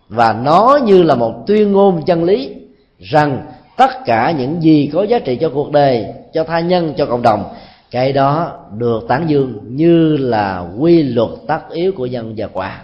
[0.09, 2.55] và nó như là một tuyên ngôn chân lý
[2.99, 7.07] rằng tất cả những gì có giá trị cho cuộc đời, cho tha nhân, cho
[7.07, 7.55] cộng đồng,
[7.90, 12.83] cái đó được tán dương như là quy luật tất yếu của nhân và quả.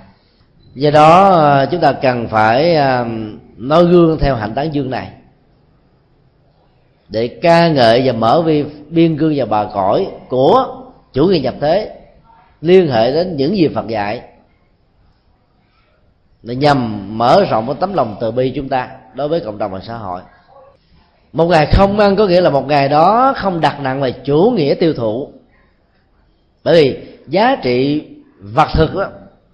[0.75, 3.07] Do đó ờ, chúng ta cần phải ờ,
[3.57, 5.09] nói gương theo hạnh tán dương này.
[7.09, 10.67] Để ca ngợi và mở vi, biên cương và bà cõi của
[11.13, 11.91] chủ nghĩa nhập thế,
[12.61, 14.23] liên hệ đến những gì Phật dạy
[16.43, 19.73] là nhằm mở rộng cái tấm lòng từ bi chúng ta đối với cộng đồng
[19.73, 20.21] và xã hội.
[21.33, 24.53] Một ngày không ăn có nghĩa là một ngày đó không đặt nặng về chủ
[24.57, 25.33] nghĩa tiêu thụ.
[26.65, 28.05] Bởi vì giá trị
[28.41, 29.07] vật thực đó,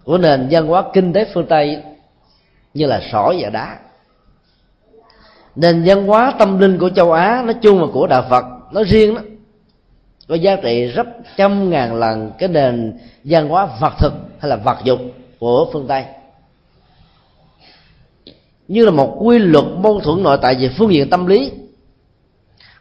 [0.04, 1.82] của nền văn hóa kinh tế phương tây
[2.74, 3.78] như là sỏi và đá.
[5.56, 8.84] Nền văn hóa tâm linh của châu á nói chung và của đạo phật nói
[8.84, 9.20] riêng đó
[10.28, 14.56] có giá trị rất trăm ngàn lần cái nền văn hóa vật thực hay là
[14.56, 15.00] vật dục
[15.38, 16.04] của phương tây
[18.68, 21.52] như là một quy luật mâu thuẫn nội tại về phương diện tâm lý.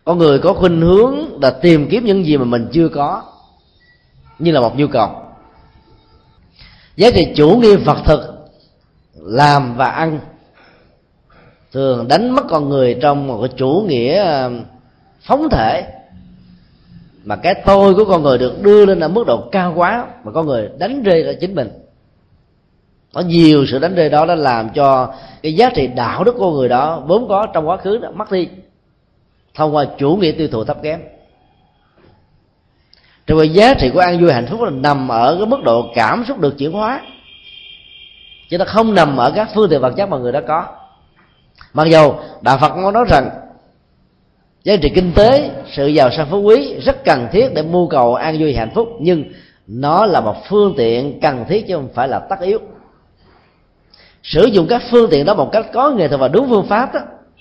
[0.03, 3.23] Con người có khuynh hướng là tìm kiếm những gì mà mình chưa có,
[4.39, 5.09] như là một nhu cầu.
[6.95, 8.21] Giá trị chủ nghĩa vật thực,
[9.15, 10.19] làm và ăn,
[11.71, 14.23] thường đánh mất con người trong một cái chủ nghĩa
[15.21, 15.87] phóng thể.
[17.23, 20.31] Mà cái tôi của con người được đưa lên ở mức độ cao quá mà
[20.31, 21.69] con người đánh rơi ra chính mình
[23.13, 26.51] có nhiều sự đánh rơi đó đã làm cho cái giá trị đạo đức của
[26.51, 28.47] người đó vốn có trong quá khứ đó mất đi,
[29.55, 30.99] thông qua chủ nghĩa tiêu thụ thấp kém.
[33.27, 36.25] Rồi giá trị của an vui hạnh phúc là nằm ở cái mức độ cảm
[36.27, 37.01] xúc được chuyển hóa,
[38.49, 40.65] chứ nó không nằm ở các phương tiện vật chất mà người đó có.
[41.73, 43.29] Mặc dù đạo phật có nói rằng,
[44.63, 48.15] giá trị kinh tế, sự giàu sang phú quý rất cần thiết để mưu cầu
[48.15, 49.23] an vui hạnh phúc, nhưng
[49.67, 52.59] nó là một phương tiện cần thiết chứ không phải là tất yếu
[54.27, 56.93] sử dụng các phương tiện đó một cách có nghệ thuật và đúng phương pháp
[56.93, 56.99] đó,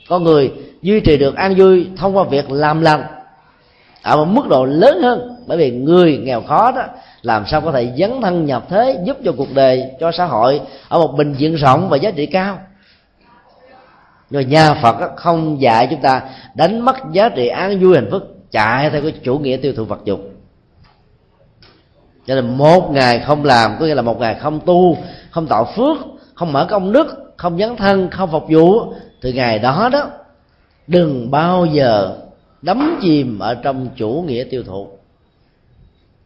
[0.08, 3.02] con người duy trì được an vui thông qua việc làm lành
[4.02, 5.36] ở một mức độ lớn hơn.
[5.46, 6.82] Bởi vì người nghèo khó đó,
[7.22, 10.60] làm sao có thể dấn thân nhập thế giúp cho cuộc đời, cho xã hội
[10.88, 12.58] ở một bình diện rộng và giá trị cao.
[14.30, 16.22] Rồi nhà phật không dạy chúng ta
[16.54, 19.84] đánh mất giá trị an vui hạnh phúc, chạy theo cái chủ nghĩa tiêu thụ
[19.84, 20.30] vật dụng
[22.26, 24.96] cho nên một ngày không làm, có nghĩa là một ngày không tu,
[25.30, 25.96] không tạo phước
[26.36, 28.92] không mở công đức không dấn thân, không phục vụ.
[29.20, 30.10] Từ ngày đó đó,
[30.86, 32.16] đừng bao giờ
[32.62, 34.88] đắm chìm ở trong chủ nghĩa tiêu thụ.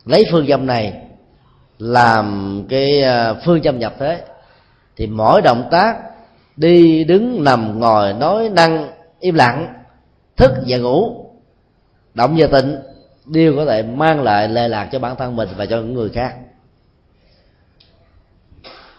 [0.05, 1.03] Lấy phương châm này
[1.79, 4.25] làm cái à, phương châm nhập thế.
[4.96, 5.96] Thì mỗi động tác
[6.57, 8.88] đi đứng nằm ngồi nói năng
[9.20, 9.75] im lặng,
[10.37, 11.27] thức và ngủ,
[12.14, 12.77] động và tịnh,
[13.27, 16.09] đều có thể mang lại lệ lạc cho bản thân mình và cho những người
[16.09, 16.35] khác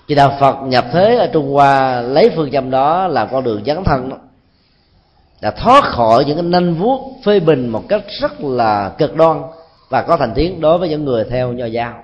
[0.08, 3.64] khi đạo phật nhập thế ở trung hoa, lấy phương châm đó làm con đường
[3.66, 4.18] dấn thân đó.
[5.42, 9.42] Là thoát khỏi những cái nanh vuốt phê bình một cách rất là cực đoan
[9.90, 12.04] và có thành tiếng đối với những người theo nho giáo.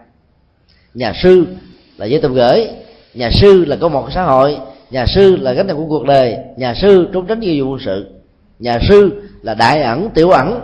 [0.93, 1.45] Nhà sư
[1.97, 2.69] là giới tâm gửi,
[3.13, 4.57] nhà sư là có một xã hội,
[4.91, 7.79] nhà sư là gánh nặng của cuộc đời, nhà sư trốn tránh nghĩa vụ quân
[7.85, 8.11] sự,
[8.59, 10.59] nhà sư là đại ẩn, tiểu ẩn.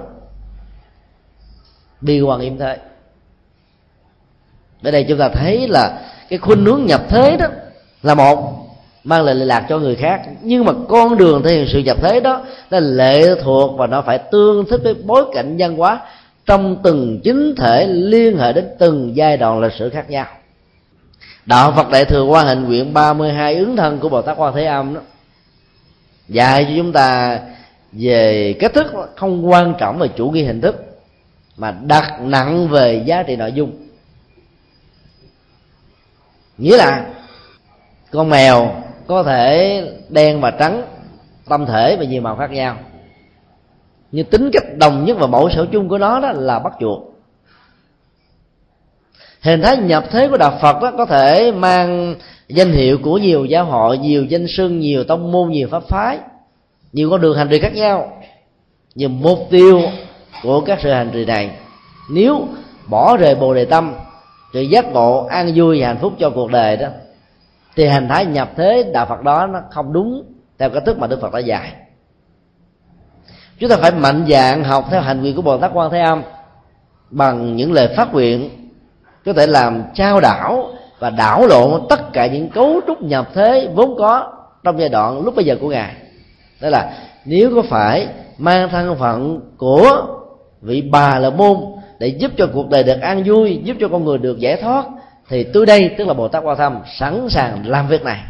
[2.02, 2.78] Bi hoàng im thế.
[4.84, 7.48] Ở đây chúng ta thấy là cái khuynh hướng nhập thế đó
[8.04, 8.64] là một,
[9.04, 10.22] mang lại lệ lạc cho người khác.
[10.42, 14.02] Nhưng mà con đường thể hiện sự nhập thế đó là lệ thuộc và nó
[14.02, 16.00] phải tương thích với bối cảnh văn hóa
[16.46, 20.26] trong từng chính thể liên hệ đến từng giai đoạn lịch sử khác nhau.
[21.46, 24.66] Đạo phật đại thừa quan hình nguyện 32 ứng thân của bồ tát quan thế
[24.66, 25.02] âm đó,
[26.28, 27.40] dạy cho chúng ta
[27.92, 30.76] về cách thức không quan trọng về chủ nghĩa hình thức,
[31.58, 33.72] mà đặt nặng về giá trị nội dung
[36.58, 37.06] nghĩa là
[38.12, 38.72] con mèo
[39.08, 40.84] có thể đen và trắng,
[41.50, 42.78] tâm thể và nhiều màu khác nhau.
[44.12, 47.00] Nhưng tính cách đồng nhất và mẫu sở chung của nó đó là bắt chuột.
[49.42, 52.16] Hình thái nhập thế của đạo phật đó có thể mang
[52.48, 56.20] danh hiệu của nhiều giáo hội, nhiều danh sưng nhiều tông môn, nhiều pháp phái.
[56.94, 58.22] Nhiều con đường hành trì khác nhau.
[58.96, 59.82] Nhưng mục tiêu
[60.44, 61.52] của các sự hành trì này,
[62.12, 62.48] nếu
[62.90, 63.94] bỏ rời bồ đề tâm
[64.54, 66.88] sự giác ngộ an vui và hạnh phúc cho cuộc đời đó,
[67.76, 70.24] thì hình thái nhập thế đạo phật đó nó không đúng
[70.60, 71.74] theo cái thức mà đức phật đã dạy.
[73.60, 76.24] Chúng ta phải mạnh dạn học theo hành vi của bồ tát quan thế âm
[77.10, 78.50] bằng những lời phát nguyện,
[79.26, 83.70] có thể làm trao đảo và đảo lộn tất cả những cấu trúc nhập thế
[83.76, 84.34] vốn có
[84.64, 85.96] trong giai đoạn lúc bây giờ của ngài.
[86.62, 86.94] Đó là,
[87.26, 90.08] nếu có phải mang thân phận của
[90.62, 91.58] vị bà là môn
[92.04, 94.86] để giúp cho cuộc đời được an vui, giúp cho con người được giải thoát,
[95.30, 98.24] thì tôi đây, tức là bồ tát quan thâm sẵn sàng làm việc này.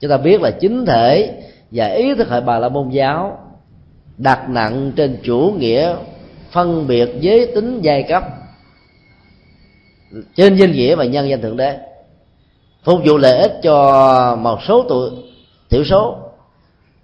[0.00, 3.38] Chúng ta biết là chính thể và ý thức hệ bà la môn giáo
[4.18, 5.96] đặt nặng trên chủ nghĩa
[6.50, 8.24] phân biệt giới tính giai cấp,
[10.34, 11.78] trên danh nghĩa và nhân danh thượng đế,
[12.84, 15.10] phục vụ lợi ích cho một số tuổi,
[15.70, 16.18] thiểu số.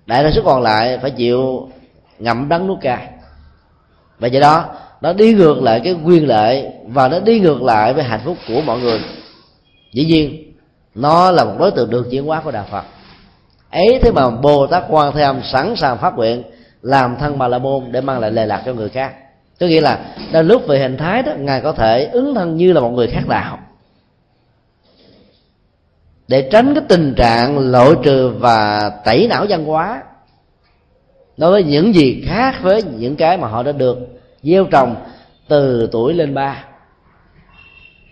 [0.07, 1.69] Đại đa số còn lại phải chịu
[2.19, 3.09] ngậm đắng nuốt cay.
[4.19, 4.65] Và do đó
[5.01, 8.37] nó đi ngược lại cái quyền lợi và nó đi ngược lại với hạnh phúc
[8.49, 9.01] của mọi người.
[9.93, 10.53] Dĩ nhiên,
[10.95, 12.85] nó là một đối tượng được chuyển hóa của đạo phật.
[13.71, 16.43] Ấy thế mà bồ tát quan thế âm sẵn sàng phát nguyện
[16.83, 19.15] làm thân bà la môn để mang lại lệ lạc cho người khác.
[19.61, 22.73] Có nghĩa là đến lúc về hình thái đó, ngài có thể ứng thân như
[22.73, 23.59] là một người khác đạo.
[26.29, 30.03] Để tránh cái tình trạng lội trừ và tẩy não văn hóa
[31.37, 34.97] đối với những gì khác với những cái mà họ đã được gieo trồng
[35.49, 36.65] từ tuổi lên ba.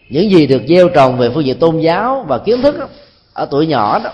[0.09, 2.87] Những gì được gieo trồng về phương diện tôn giáo và kiến thức đó,
[3.33, 4.11] ở tuổi nhỏ đó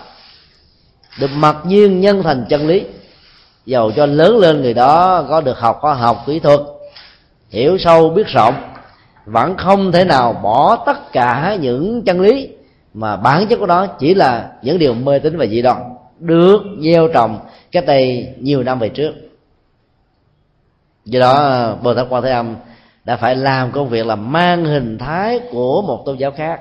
[1.21, 2.85] được mặc nhiên nhân thành chân lý
[3.67, 6.61] dầu cho lớn lên người đó có được học khoa học kỹ thuật
[7.51, 8.55] hiểu sâu biết rộng
[9.27, 12.49] vẫn không thể nào bỏ tất cả những chân lý
[12.95, 15.77] mà bản chất của nó chỉ là những điều mê tín và dị đoan
[16.19, 17.39] được gieo trồng
[17.73, 19.13] cách đây nhiều năm về trước
[21.05, 22.55] do đó, bồ tát quan thế âm
[23.05, 26.61] đã phải làm công việc là mang hình thái của một tôn giáo khác.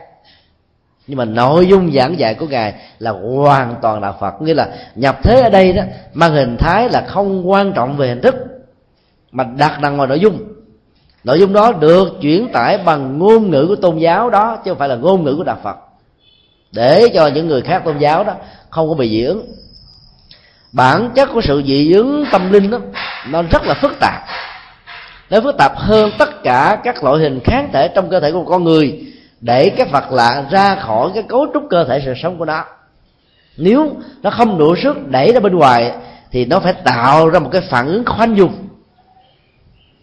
[1.08, 4.42] Nhưng mà nội dung giảng dạy của ngài là hoàn toàn đạo phật.
[4.42, 5.84] Nghĩa là nhập thế ở đây đó,
[6.14, 8.36] mang hình thái là không quan trọng về hình thức,
[9.32, 10.38] mà đặt nặng vào nội dung.
[11.24, 14.80] Nội dung đó được chuyển tải bằng ngôn ngữ của tôn giáo đó, chứ không
[14.80, 15.76] phải là ngôn ngữ của đạo phật.
[16.72, 18.34] Để cho những người khác tôn giáo đó
[18.70, 19.46] không có bị dị ứng
[20.72, 22.80] bản chất của sự dị ứng tâm linh đó,
[23.30, 24.22] nó rất là phức tạp.
[25.30, 28.44] Nó phức tạp hơn tất cả các loại hình kháng thể trong cơ thể của
[28.44, 29.02] con người
[29.42, 32.64] để các vật lạ ra khỏi cái cấu trúc cơ thể sự sống của nó.
[33.58, 33.92] Nếu
[34.22, 35.92] nó không đủ sức đẩy ra bên ngoài,
[36.32, 38.68] thì nó phải tạo ra một cái phản ứng khoanh dùng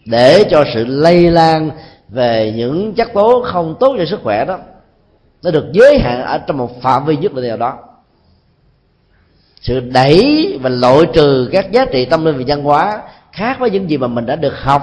[0.05, 1.71] để cho sự lây lan
[2.09, 4.57] về những chất tố không tốt cho sức khỏe đó,
[5.43, 7.77] nó được giới hạn ở trong một phạm vi nhất định nào đó
[9.61, 13.01] sự đẩy và loại trừ các giá trị tâm linh và văn hóa
[13.31, 14.81] khác với những gì mà mình đã được học,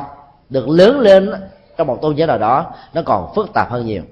[0.51, 1.31] được lớn lên
[1.77, 4.03] trong một tôn giáo nào đó, nó còn phức tạp hơn nhiều.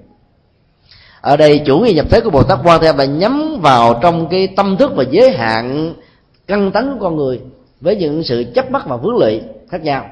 [1.21, 4.27] Ở đây chủ nghĩa nhập thế của bồ tát quan thế là nhắm vào trong
[4.27, 5.93] cái tâm thức và giới hạn
[6.47, 7.41] căng tánh của con người
[7.81, 10.05] với những sự chấp bắt và vướng lụy khác nhau.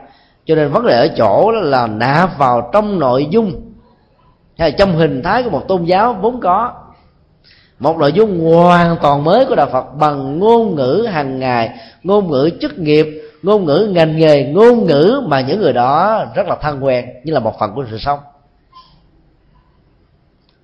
[0.46, 3.62] Cho nên vấn đề ở chỗ là nạp vào trong nội dung
[4.58, 6.74] hay là trong hình thái của một tôn giáo vốn có
[7.80, 12.32] một nội dung hoàn toàn mới của đạo phật bằng ngôn ngữ hàng ngày, ngôn
[12.32, 13.06] ngữ chức nghiệp,
[13.44, 17.34] ngôn ngữ ngành nghề, ngôn ngữ mà những người đó rất là thân quen, như
[17.34, 18.20] là một phần của sự sống.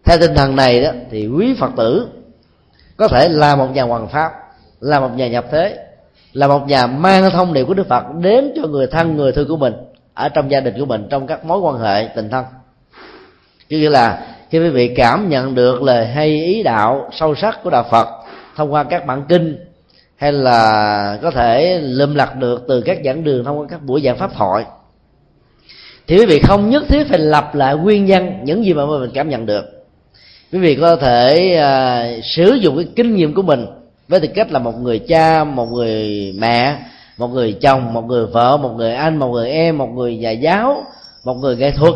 [0.04, 2.08] Theo tinh thần này đó, thì quý phật tử
[2.98, 4.32] có thể là một nhà hoàng pháp,
[4.80, 5.86] là một nhà nhập thế,
[6.34, 9.48] là một nhà mang thông điệp của đức phật đến cho người thân, người thương
[9.48, 9.74] của mình,
[10.14, 12.46] ở trong gia đình của mình, trong các mối quan hệ tình thân.
[13.70, 17.64] Chứ như là khi quý vị cảm nhận được lời hay ý đạo sâu sắc
[17.64, 18.08] của đạo phật
[18.56, 19.58] thông qua các bản kinh
[20.16, 24.02] hay là có thể lượm lặt được từ các giảng đường thông qua các buổi
[24.02, 24.66] giảng pháp thoại
[26.10, 29.10] thì quý vị không nhất thiết phải lặp lại nguyên nhân những gì mà mình
[29.14, 29.66] cảm nhận được.
[30.52, 33.66] Quý vị có thể uh, sử dụng cái kinh nghiệm của mình
[34.08, 36.76] với tư cách là một người cha một người mẹ
[37.18, 40.32] một người chồng một người vợ một người anh một người em một người nhà
[40.32, 40.84] giáo
[41.24, 41.94] một người nghệ thuật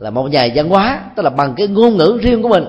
[0.00, 2.64] là một nhà văn hóa, tức là bằng cái ngôn ngữ riêng của mình.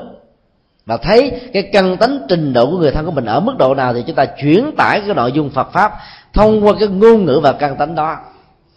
[0.86, 3.76] Và thấy cái căn tánh trình độ của người thân của mình ở mức độ
[3.76, 5.94] nào thì chúng ta chuyển tải cái nội dung Phật pháp
[6.34, 8.18] thông qua cái ngôn ngữ và căn tánh đó.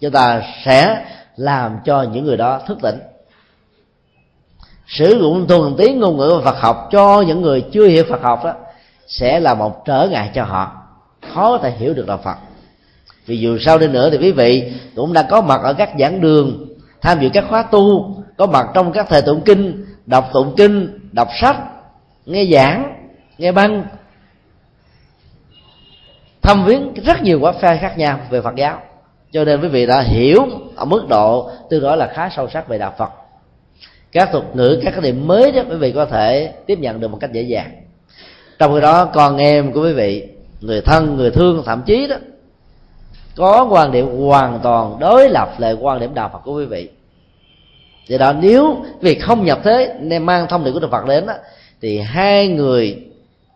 [0.00, 1.04] Chúng ta sẽ
[1.36, 2.98] làm cho những người đó thức tỉnh.
[4.86, 8.22] Sử dụng thuần tiếng ngôn ngữ và Phật học cho những người chưa hiểu Phật
[8.22, 8.52] học đó
[9.08, 10.72] sẽ là một trở ngại cho họ.
[11.34, 12.36] Khó thể hiểu được đạo Phật.
[13.26, 16.20] Vì dù sao đi nữa thì quý vị cũng đã có mặt ở các giảng
[16.20, 16.66] đường,
[17.00, 20.98] tham dự các khóa tu có mặt trong các thời tụng kinh, đọc tụng kinh,
[21.12, 21.56] đọc sách,
[22.26, 23.06] nghe giảng,
[23.38, 23.84] nghe băng.
[26.42, 28.80] Thăm viếng rất nhiều quá phe khác nhau về phật giáo.
[29.32, 32.68] Cho nên quý vị đã hiểu ở mức độ tương đối là khá sâu sắc
[32.68, 33.10] về đạo phật.
[34.12, 37.08] Các thuật ngữ, các cái điểm mới đó quý vị có thể tiếp nhận được
[37.08, 37.70] một cách dễ dàng.
[38.58, 40.28] Trong khi đó, con em của quý vị,
[40.60, 42.16] người thân, người thương, thậm chí đó,
[43.36, 46.90] có quan điểm hoàn toàn đối lập lại quan điểm đạo Phật của quý vị
[48.06, 51.26] do đó nếu việc không nhập thế nên mang thông điệp của Đức Phật đến
[51.26, 51.34] đó,
[51.80, 53.04] thì hai người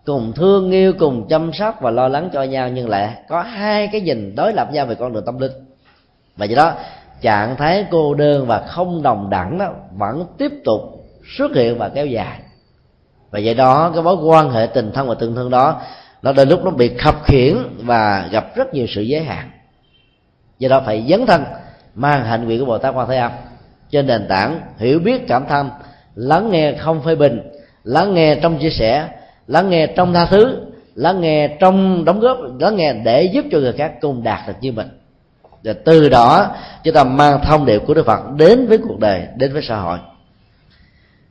[0.04, 3.88] cùng thương yêu cùng chăm sóc và lo lắng cho nhau nhưng lại có hai
[3.92, 5.52] cái nhìn đối lập nhau về con đường tâm linh.
[6.36, 6.72] Và do đó
[7.20, 10.80] trạng thái cô đơn và không đồng đẳng đó vẫn tiếp tục
[11.36, 12.40] xuất hiện và kéo dài.
[13.30, 15.80] Và vậy đó cái mối quan hệ tình thân và tương thương đó
[16.22, 19.50] nó đến lúc nó bị khập khiển và gặp rất nhiều sự giới hạn.
[20.58, 21.44] Do đó phải dấn thân
[21.94, 23.32] mang hạnh nguyện của bồ tát quan thế âm
[23.90, 25.70] trên nền tảng hiểu biết cảm thâm
[26.14, 27.40] lắng nghe không phê bình,
[27.84, 29.08] lắng nghe trong chia sẻ,
[29.46, 30.56] lắng nghe trong tha thứ,
[30.94, 34.54] lắng nghe trong đóng góp, lắng nghe để giúp cho người khác cùng đạt được
[34.60, 34.88] như mình.
[35.64, 39.22] Và từ đó, chúng ta mang thông điệp của đức phật đến với cuộc đời,
[39.36, 39.98] đến với xã hội.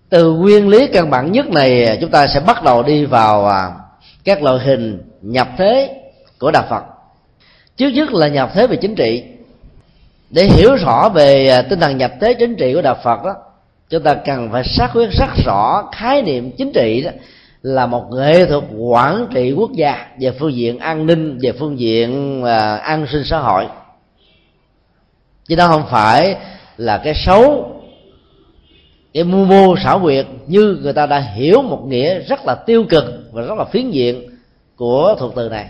[0.10, 3.72] Từ nguyên lý căn bản nhất này, chúng ta sẽ bắt đầu đi vào à,
[4.24, 6.01] các loại hình nhập thế
[6.39, 6.84] của đạo phật.
[7.78, 9.24] Trước nhất là nhập thế về chính trị
[10.30, 13.36] để hiểu rõ về à, tinh thần nhập thế chính trị của đạo phật đó,
[13.89, 17.11] chúng ta cần phải xác quyết rất rõ khái niệm chính trị đó
[17.61, 21.80] là một nghệ thuật quản trị quốc gia về phương diện an ninh, về phương
[21.80, 23.67] diện à, an sinh xã hội.
[25.47, 26.36] Chứ đó không phải
[26.78, 27.71] là cái xấu,
[29.13, 32.86] cái mưu mô xảo quyệt như người ta đã hiểu một nghĩa rất là tiêu
[32.89, 34.30] cực và rất là phiến diện
[34.75, 35.65] của thuật từ này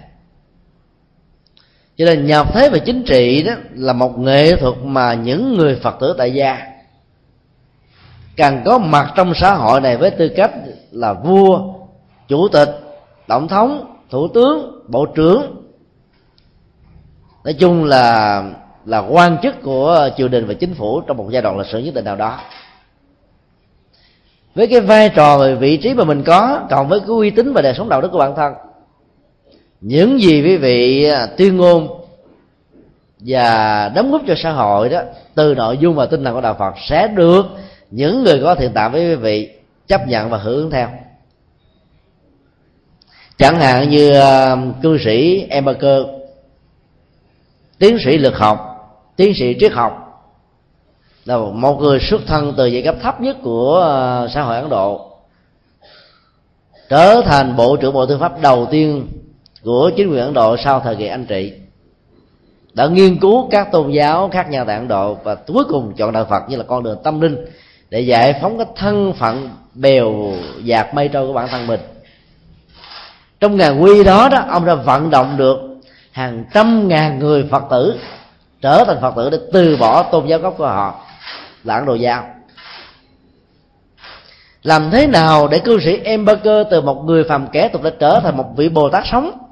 [1.97, 5.75] cho nên nhập thế về chính trị đó là một nghệ thuật mà những người
[5.75, 6.67] phật tử tại gia
[8.37, 10.51] cần có mặt trong xã hội này với tư cách
[10.91, 11.59] là vua,
[12.27, 12.69] chủ tịch,
[13.27, 15.63] tổng thống, thủ tướng, bộ trưởng.
[17.43, 18.43] Nói chung là
[18.85, 21.79] là quan chức của triều đình và chính phủ trong một giai đoạn lịch sử
[21.79, 22.39] nhất định nào đó.
[24.55, 27.53] Với cái vai trò và vị trí mà mình có còn với cái uy tín
[27.53, 28.53] và đời sống đạo đức của bản thân
[29.81, 31.87] những gì quý vị à, tuyên ngôn
[33.19, 35.01] và đóng góp cho xã hội đó,
[35.35, 37.45] từ nội dung và tinh thần của đạo Phật sẽ được
[37.91, 39.51] những người có thiện tạm với quý vị
[39.87, 40.89] chấp nhận và hưởng ứng theo.
[43.37, 46.03] Chẳng hạn như à, cư sĩ Emmerker
[47.79, 48.59] tiến sĩ lực học,
[49.15, 50.03] tiến sĩ triết học,
[51.25, 54.69] là một người xuất thân từ giai cấp thấp nhất của à, xã hội Ấn
[54.69, 55.11] Độ,
[56.89, 59.07] trở thành bộ trưởng bộ tư pháp đầu tiên
[59.67, 61.53] của chính quyền Ấn Độ sau thời kỳ anh trị,
[62.73, 66.11] đã nghiên cứu các tôn giáo khác nhau tại Ấn Độ và cuối cùng chọn
[66.11, 67.45] đạo Phật như là con đường tâm linh
[67.89, 71.79] để giải phóng cái thân phận bèo dạt mây trôi của bản thân mình.
[73.39, 75.59] Trong ngàn quy đó đó, ông đã vận động được
[76.11, 77.99] hàng trăm ngàn người phật tử
[78.61, 81.05] trở thành phật tử để từ bỏ tôn giáo gốc của họ,
[81.63, 82.23] là ấn độ giáo
[84.63, 88.19] làm thế nào để cư sĩ Embarker từ một người phàm kẻ tục đã trở
[88.19, 89.46] thành một vị bồ tát sống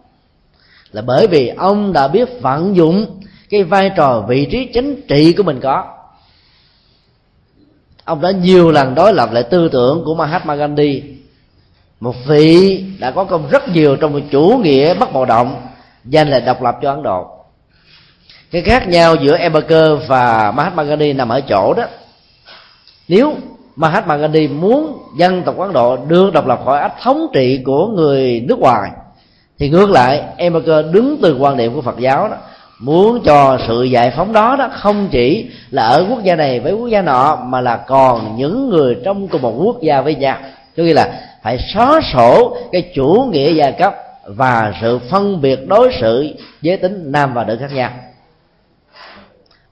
[0.96, 3.06] là bởi vì ông đã biết vận dụng
[3.50, 5.84] cái vai trò vị trí chính trị của mình có.
[8.04, 11.04] Ông đã nhiều lần đối lập lại tư tưởng của Mahatma Gandhi.
[12.00, 15.62] Một vị đã có công rất nhiều trong một chủ nghĩa bất bạo động
[16.06, 17.28] danh là độc lập cho ấn độ.
[18.52, 21.84] Cái khác nhau giữa Eberker và Mahatma Gandhi nằm ở chỗ đó.
[23.08, 23.36] Nếu
[23.76, 27.88] Mahatma Gandhi muốn dân tộc Ấn Độ được độc lập khỏi ách thống trị của
[27.88, 28.92] người nước ngoài
[29.60, 32.38] thì ngược lại Emerker đứng từ quan điểm của Phật giáo đó,
[32.80, 36.74] muốn cho sự giải phóng đó đó không chỉ là ở quốc gia này với
[36.74, 40.38] quốc gia nọ, mà là còn những người trong cùng một quốc gia với nhau.
[40.78, 43.96] Cho nghĩa là phải xóa sổ cái chủ nghĩa gia cấp
[44.26, 46.28] và sự phân biệt đối xử
[46.62, 47.90] giới tính nam và nữ khác nhau.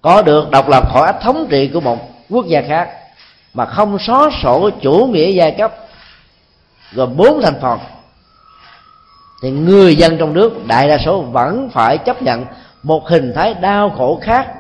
[0.02, 1.98] Có được độc lập khỏi ách thống trị của một
[2.30, 2.90] quốc gia khác,
[3.54, 5.76] mà không xóa sổ chủ nghĩa gia cấp
[6.94, 7.80] gồm bốn thành phần
[9.44, 12.46] thì người dân trong nước, đại đa số vẫn phải chấp nhận
[12.84, 14.54] một hình thái đau khổ khác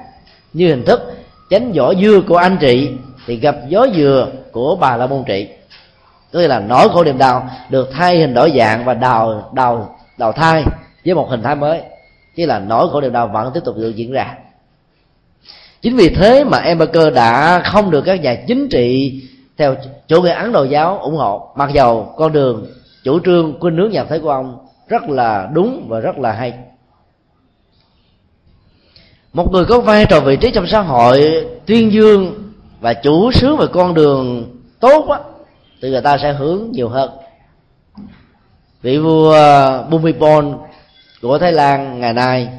[0.53, 1.13] như hình thức
[1.49, 2.91] chánh vỏ dưa của anh chị
[3.25, 5.47] thì gặp gió dừa của bà la môn trị.
[6.31, 10.31] Tức là nỗi khổ niềm đau được thay hình đổi dạng và đào đào đào
[10.31, 10.63] thai
[11.05, 11.81] với một hình thái mới.
[12.35, 14.35] Chứ là nỗi khổ niềm đau vẫn tiếp tục được diễn ra.
[15.81, 19.21] Chính vì thế mà em cơ đã không được các nhà chính trị
[19.57, 19.75] theo
[20.07, 21.47] chủ nghĩa ấn độ giáo ủng hộ.
[21.55, 22.65] Mặc dầu con đường
[23.03, 24.57] chủ trương quên nước nhập thế của ông
[24.93, 26.53] rất là đúng và rất là hay.
[29.33, 33.57] Một người có vai trò vị trí trong xã hội, tuyên dương và chủ sướng
[33.57, 35.19] về con đường tốt á,
[35.81, 37.11] thì người ta sẽ hướng nhiều hơn.
[38.81, 39.37] Vị vua
[39.89, 40.45] Bhumibol
[41.21, 42.49] của Thái Lan ngày nay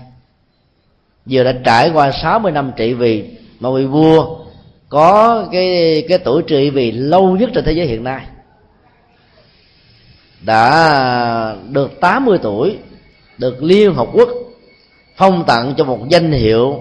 [1.26, 4.36] vừa đã trải qua 60 năm trị vì mà vị vua
[4.88, 8.26] có cái cái tuổi trị vì lâu nhất trên thế giới hiện nay
[10.46, 12.78] đã được 80 tuổi,
[13.38, 14.28] được liên hợp quốc
[15.16, 16.80] phong tặng cho một danh hiệu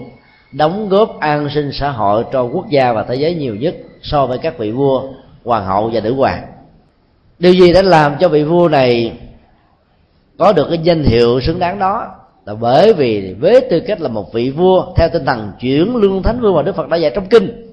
[0.52, 4.26] đóng góp an sinh xã hội cho quốc gia và thế giới nhiều nhất so
[4.26, 5.02] với các vị vua,
[5.44, 6.46] hoàng hậu và nữ hoàng.
[7.38, 9.12] Điều gì đã làm cho vị vua này
[10.38, 12.06] có được cái danh hiệu xứng đáng đó
[12.46, 16.22] là bởi vì với tư cách là một vị vua theo tinh thần chuyển lương
[16.22, 17.72] thánh vương mà đức phật đã dạy trong kinh,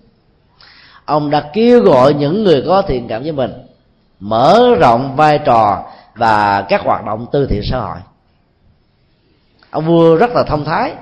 [1.05, 3.51] ông đã kêu gọi những người có thiện cảm với mình
[4.21, 5.83] mở rộng vai trò
[6.15, 7.97] và các hoạt động từ thiện xã hội.
[9.71, 10.93] Ông vua rất là thông thái.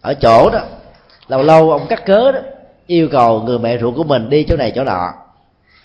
[0.00, 0.60] Ở chỗ đó,
[1.28, 2.38] lâu lâu ông cắt cớ đó,
[2.86, 5.12] yêu cầu người mẹ ruột của mình đi chỗ này chỗ nọ.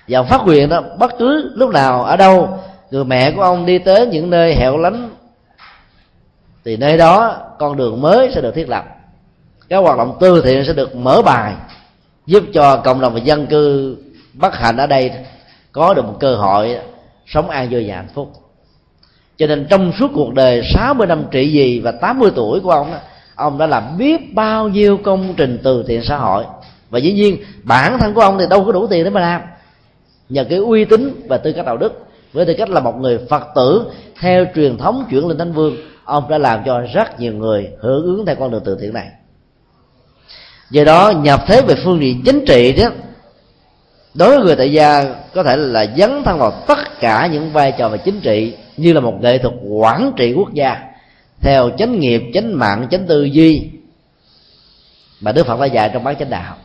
[0.08, 2.60] Và phát nguyện đó, bất cứ lúc nào, ở đâu,
[2.92, 5.10] người mẹ của ông đi tới những nơi hẻo lánh,
[6.66, 8.86] thì nơi đó con đường mới sẽ được thiết lập.
[9.70, 11.54] Các hoạt động từ thiện sẽ được mở bài,
[12.26, 13.98] giúp cho cộng đồng và dân cư
[14.34, 15.12] bất hạnh ở đây
[15.78, 16.78] có được một cơ hội
[17.28, 18.34] sống an vui và hạnh phúc.
[19.38, 22.92] Cho nên trong suốt cuộc đời 60 năm trị gì và 80 tuổi của ông
[22.92, 22.98] đó,
[23.36, 26.44] ông đã làm biết bao nhiêu công trình từ thiện xã hội.
[26.90, 29.42] Và dĩ nhiên bản thân của ông thì đâu có đủ tiền để mà làm.
[30.30, 33.20] Nhờ cái uy tín và tư cách đạo đức với tư cách là một người
[33.30, 33.86] phật tử
[34.20, 38.04] theo truyền thống chuyển lên thánh vương ông đã làm cho rất nhiều người hưởng
[38.04, 39.08] ứng theo con đường từ thiện này.
[40.72, 42.90] Do đó nhập thế về phương diện chính trị đó
[44.14, 45.04] đối với người tại gia
[45.34, 48.94] có thể là dấn thân vào tất cả những vai trò về chính trị như
[48.94, 50.78] là một nghệ thuật quản trị quốc gia
[51.42, 53.70] theo chánh nghiệp chánh mạng chánh tư duy
[55.22, 56.56] mà đức phật đã dạy trong bán chánh đạo.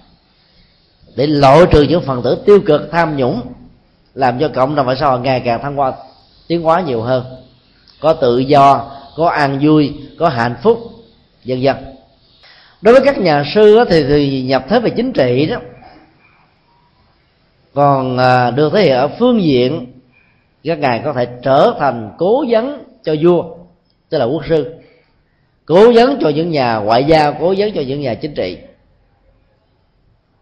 [1.16, 3.40] Để loại trừ những phần tử tiêu cực tham nhũng
[4.14, 5.92] làm cho cộng đồng và xã hội ngày càng thăng hoa
[6.48, 7.24] tiến hóa nhiều hơn.
[8.00, 10.78] Có tự do có an vui có hạnh phúc
[11.44, 11.76] vân vân.
[12.82, 15.56] Đối với các nhà sư thì, thì nhập thế về chính trị đó
[17.74, 19.86] còn à, được thể hiện ở phương diện,
[20.64, 23.44] các ngài có thể trở thành cố vấn cho vua,
[24.08, 24.74] tức là quốc sư.
[25.66, 28.58] Cố vấn cho những nhà ngoại giao, cố vấn cho những nhà chính trị.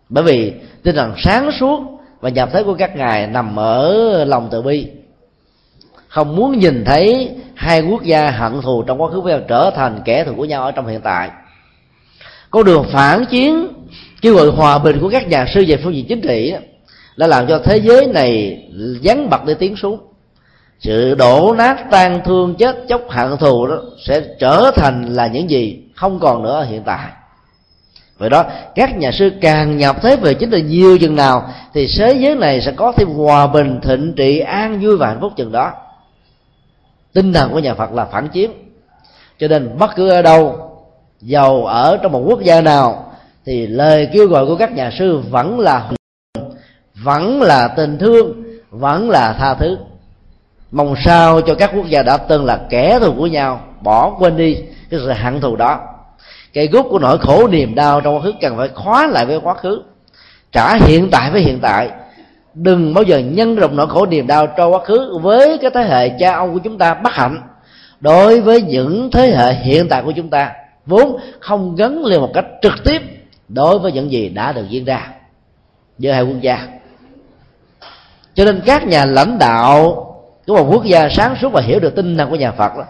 [0.08, 0.52] Bởi vì
[0.82, 1.80] tinh thần sáng suốt
[2.20, 4.86] và nhập thế của các ngài nằm ở lòng từ bi.
[6.08, 9.70] Không muốn nhìn thấy hai quốc gia hận thù trong quá khứ với nhau trở
[9.76, 11.30] thành kẻ thù của nhau ở trong hiện tại.
[12.50, 13.68] Con đường phản chiến
[14.20, 16.54] kêu gọi hòa bình của các nhà sư về phương diện chính trị
[17.16, 18.62] đã làm cho thế giới này
[19.02, 19.98] vắng bật để tiến xuống
[20.80, 25.50] sự đổ nát tan thương chết chóc hận thù đó sẽ trở thành là những
[25.50, 27.08] gì không còn nữa ở hiện tại.
[28.18, 28.44] Vậy đó,
[28.74, 32.34] các nhà sư càng nhập thế về chính là nhiều chừng nào, thì thế giới
[32.34, 35.72] này sẽ có thêm hòa bình, thịnh trị, an vui và hạnh phúc chừng đó.
[37.12, 38.50] Tinh thần của nhà phật là phản chiến
[39.38, 40.70] cho nên bất cứ ở đâu,
[41.20, 43.12] giàu ở trong một quốc gia nào,
[43.46, 45.90] thì lời kêu gọi của các nhà sư vẫn là
[47.02, 49.78] vẫn là tình thương, vẫn là tha thứ.
[50.70, 54.36] Mong sao cho các quốc gia đã từng là kẻ thù của nhau, bỏ quên
[54.36, 54.54] đi
[54.90, 55.80] cái sự hận thù đó.
[56.54, 59.40] Cây gốc của nỗi khổ niềm đau trong quá khứ cần phải khóa lại với
[59.40, 59.82] quá khứ.
[60.52, 61.90] Trả hiện tại với hiện tại.
[62.54, 65.82] Đừng bao giờ nhân rộng nỗi khổ niềm đau cho quá khứ với cái thế
[65.82, 67.42] hệ cha ông của chúng ta bất hạnh.
[68.00, 70.52] Đối với những thế hệ hiện tại của chúng ta,
[70.86, 73.02] vốn không gắn liền một cách trực tiếp
[73.48, 75.08] đối với những gì đã được diễn ra.
[75.98, 76.79] Giữa hai quốc gia
[78.40, 80.06] cho nên các nhà lãnh đạo
[80.46, 82.84] của một quốc gia sáng suốt và hiểu được tinh thần của nhà phật đó,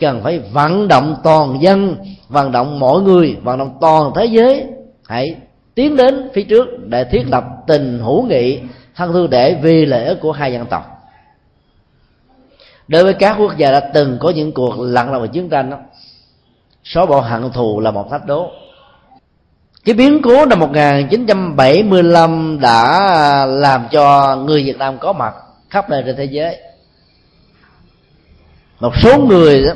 [0.00, 1.96] cần phải vận động toàn dân,
[2.28, 4.64] vận động mọi người, vận động toàn thế giới
[5.06, 5.36] hãy
[5.74, 8.60] tiến đến phía trước để thiết lập tình hữu nghị,
[8.94, 10.82] thân thương để vì lợi ích của hai dân tộc.
[12.88, 15.76] Đối với các quốc gia đã từng có những cuộc lặn lội chiến tranh đó
[16.84, 18.50] số bộ hận thù là một thách đố
[19.84, 25.34] cái biến cố năm 1975 đã làm cho người Việt Nam có mặt
[25.70, 26.56] khắp nơi trên thế giới.
[28.80, 29.72] Một số người đó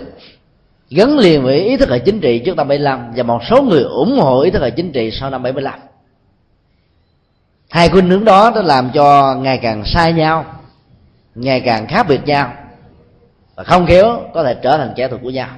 [0.91, 3.83] gắn liền với ý thức hệ chính trị trước năm 75 và một số người
[3.83, 5.81] ủng hộ ý thức hệ chính trị sau năm 75
[7.71, 10.45] hai khuynh hướng đó đã làm cho ngày càng sai nhau,
[11.35, 12.53] ngày càng khác biệt nhau
[13.55, 15.49] và không khéo có thể trở thành kẻ thù của nhau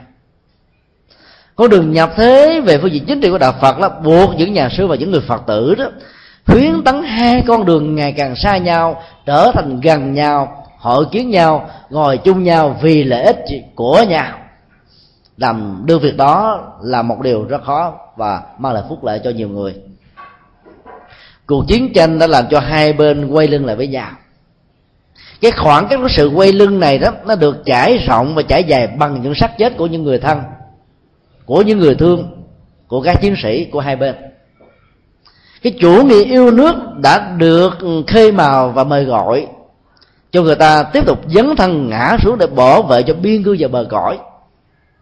[1.58, 4.52] con đường nhập thế về phương diện chính trị của đạo phật là buộc những
[4.52, 5.90] nhà sư và những người phật tử đó
[6.46, 11.30] khuyến tấn hai con đường ngày càng xa nhau, trở thành gần nhau, hội kiến
[11.30, 13.44] nhau, ngồi chung nhau vì lợi ích
[13.74, 14.32] của nhau.
[15.36, 19.30] Làm đưa việc đó là một điều rất khó và mang lại phúc lợi cho
[19.30, 19.74] nhiều người.
[21.46, 24.10] Cuộc chiến tranh đã làm cho hai bên quay lưng lại với nhau.
[25.40, 28.64] Cái khoảng cách của sự quay lưng này đó, nó được trải rộng và trải
[28.64, 30.38] dài bằng những xác chết của những người thân
[31.48, 32.28] của những người thương,
[32.88, 34.14] của các chiến sĩ của hai bên.
[35.62, 37.70] Cái chủ nghĩa yêu nước đã được
[38.06, 39.46] khơi mào và mời gọi
[40.32, 43.56] cho người ta tiếp tục dấn thân ngã xuống để bảo vệ cho biên cương
[43.58, 44.18] và bờ cõi.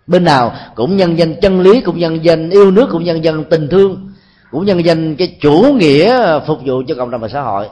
[0.06, 3.44] Bên nào cũng nhân danh chân lý, cũng nhân danh yêu nước, cũng nhân danh
[3.44, 4.12] tình thương,
[4.50, 7.68] cũng nhân danh cái chủ nghĩa phục vụ cho cộng đồng và xã hội.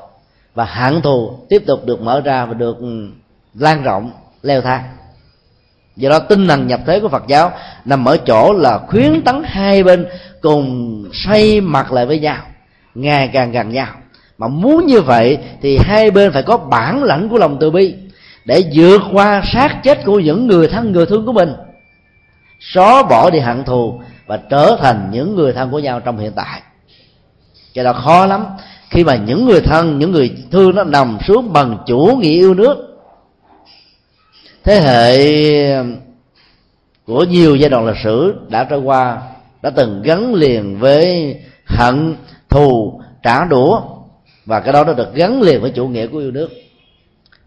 [0.55, 2.77] Và hạng thù tiếp tục được mở ra và được
[3.55, 4.11] lan rộng,
[4.43, 4.83] leo thang
[5.97, 7.53] do đó tinh thần nhập thế của phật giáo
[7.85, 10.07] nằm ở chỗ là khuyến tấn hai bên
[10.41, 12.37] cùng xây mặt lại với nhau,
[12.95, 13.89] ngày càng gần nhau.
[14.39, 17.95] Mà muốn như vậy thì hai bên phải có bản lãnh của lòng từ bi
[18.45, 21.55] để vượt qua sát chết của những người thân, người thương của mình.
[22.61, 26.33] Xóa bỏ đi hận thù và trở thành những người thân của nhau trong hiện
[26.37, 26.63] tại.
[27.75, 28.45] Cho đó khó lắm
[28.91, 32.55] khi mà những người thân, những người thương nó nằm xuống bằng chủ nghĩa yêu
[32.55, 32.94] nước
[34.65, 35.19] thế hệ
[37.07, 39.23] của nhiều giai đoạn lịch sử đã trôi qua,
[39.63, 41.37] đã từng gắn liền với
[41.67, 42.17] hận,
[42.49, 43.81] thù, trả đũa,
[44.47, 46.51] và cái đó nó được gắn liền với chủ nghĩa của yêu nước.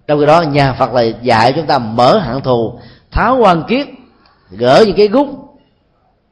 [0.08, 2.80] Trong khi đó, nhà phật là dạy chúng ta mở hận thù,
[3.12, 3.88] tháo quan kiết
[4.52, 5.28] gỡ những cái gút,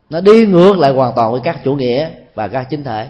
[0.10, 3.10] nó đi ngược lại hoàn toàn với các chủ nghĩa và các chính thể.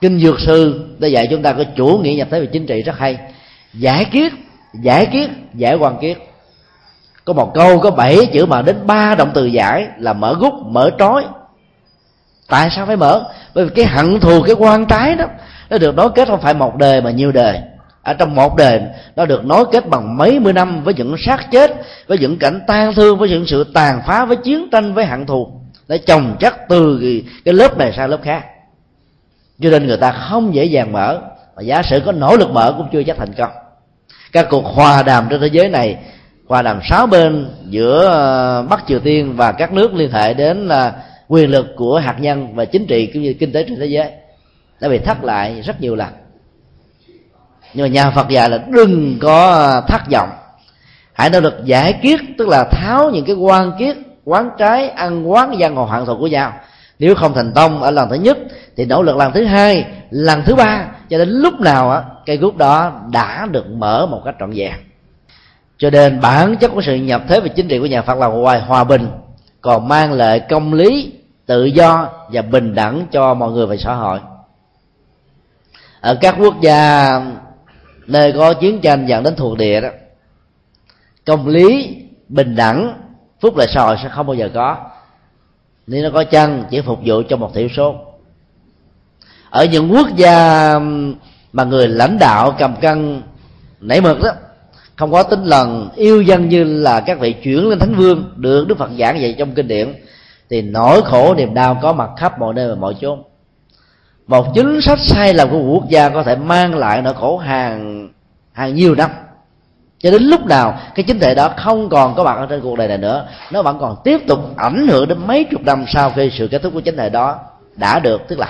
[0.00, 2.82] Kinh dược sư đã dạy chúng ta có chủ nghĩa nhập thế về chính trị
[2.82, 3.18] rất hay.
[3.72, 4.32] Giải quyết
[4.74, 6.18] giải kiết, giải quan kiết.
[7.24, 10.52] Có một câu, có bảy chữ mà đến ba động từ giải là mở gút,
[10.66, 11.24] mở trói.
[12.48, 13.24] Tại sao phải mở?
[13.54, 15.24] Bởi vì cái hận thù, cái quan trái đó,
[15.70, 17.60] nó được nối kết không phải một đời mà nhiều đời.
[18.02, 18.80] Ở trong một đời,
[19.16, 21.72] nó được nối kết bằng mấy mươi năm với những xác chết,
[22.06, 25.26] với những cảnh tan thương, với những sự tàn phá, với chiến tranh, với hận
[25.26, 25.52] thù.
[25.88, 27.00] Để chồng chất từ
[27.44, 28.44] cái lớp này sang lớp khác.
[29.60, 31.20] Cho nên người ta không dễ dàng mở
[31.54, 33.50] và giả sử có nỗ lực mở cũng chưa chắc thành công
[34.32, 35.96] các cuộc hòa đàm trên thế giới này,
[36.48, 40.68] hòa đàm sáu bên giữa ờ, bắc triều tiên và các nước liên hệ đến
[40.68, 40.92] là
[41.28, 44.10] quyền lực của hạt nhân và chính trị cũng như kinh tế trên thế giới.
[44.80, 46.08] Đã bị thất lại rất nhiều lần.
[47.74, 50.30] Nhưng mà nhà phật dạy là đừng có ờ, thất vọng.
[51.12, 55.30] Hãy nỗ lực giải quyết tức là tháo những cái quan kiết, quán trái, ăn
[55.30, 56.52] quán gian ngồi hoạn thù của nhau.
[56.98, 58.38] Nếu không thành công ở lần thứ nhất,
[58.76, 62.36] thì nỗ lực lần thứ hai, lần thứ ba cho đến lúc nào á cây
[62.36, 64.72] gút đó đã được mở một cách trọn vẹn.
[65.78, 68.26] Cho nên bản chất của sự nhập thế về chính trị của nhà phật là
[68.26, 69.08] ngoài hòa bình,
[69.60, 71.12] còn mang lại công lý,
[71.46, 74.20] tự do và bình đẳng cho mọi người và xã hội.
[76.00, 77.20] Ở các quốc gia
[78.06, 79.88] nơi có chiến tranh dẫn đến thuộc địa đó,
[81.26, 81.96] công lý,
[82.28, 82.94] bình đẳng,
[83.40, 84.76] phúc lợi xã hội sẽ không bao giờ có.
[85.86, 88.11] Nếu nó có chăng chỉ phục vụ cho một thiểu số
[89.52, 90.78] ở những quốc gia
[91.52, 93.22] mà người lãnh đạo cầm cân
[93.80, 94.30] nảy mực đó,
[94.96, 98.68] không có tính lần yêu dân như là các vị chuyển lên thánh vương, được
[98.68, 99.94] đức phật giảng dạy trong kinh điển,
[100.50, 103.22] thì nỗi khổ niềm đau có mặt khắp mọi nơi và mọi chốn.
[104.26, 108.08] Một chính sách sai lầm của quốc gia có thể mang lại nỗi khổ hàng
[108.52, 109.10] hàng nhiều năm.
[109.98, 112.78] Cho đến lúc nào cái chính thể đó không còn có mặt ở trên cuộc
[112.78, 116.10] đời này nữa, nó vẫn còn tiếp tục ảnh hưởng đến mấy chục năm sau
[116.10, 117.38] khi sự kết thúc của chính thể đó
[117.76, 118.48] đã được tức là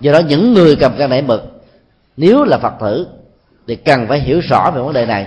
[0.00, 1.62] do đó những người cầm căn nảy mực,
[2.16, 3.06] nếu là phật tử,
[3.66, 5.26] thì cần phải hiểu rõ về vấn đề này.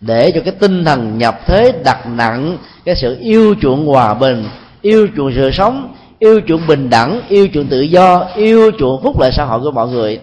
[0.00, 4.44] Để cho cái tinh thần nhập thế đặt nặng, cái sự yêu chuộng hòa bình,
[4.82, 9.20] yêu chuộng sự sống, yêu chuộng bình đẳng, yêu chuộng tự do, yêu chuộng phúc
[9.20, 10.20] lợi xã hội của mọi người,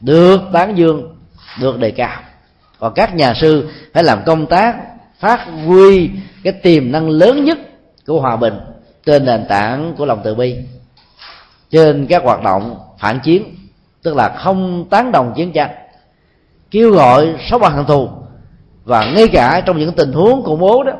[0.00, 1.14] được tán dương,
[1.60, 2.20] được đề cao.
[2.78, 4.76] Còn các nhà sư phải làm công tác
[5.18, 6.10] phát huy
[6.44, 7.58] cái tiềm năng lớn nhất
[8.06, 8.54] của hòa bình
[9.06, 10.56] trên nền tảng của lòng từ bi
[11.74, 13.44] trên các hoạt động phản chiến,
[14.02, 15.70] tức là không tán đồng chiến tranh,
[16.70, 18.08] kêu gọi xóa bỏ hận thù.
[18.84, 20.92] Và ngay cả trong những tình huống khủng bố đó,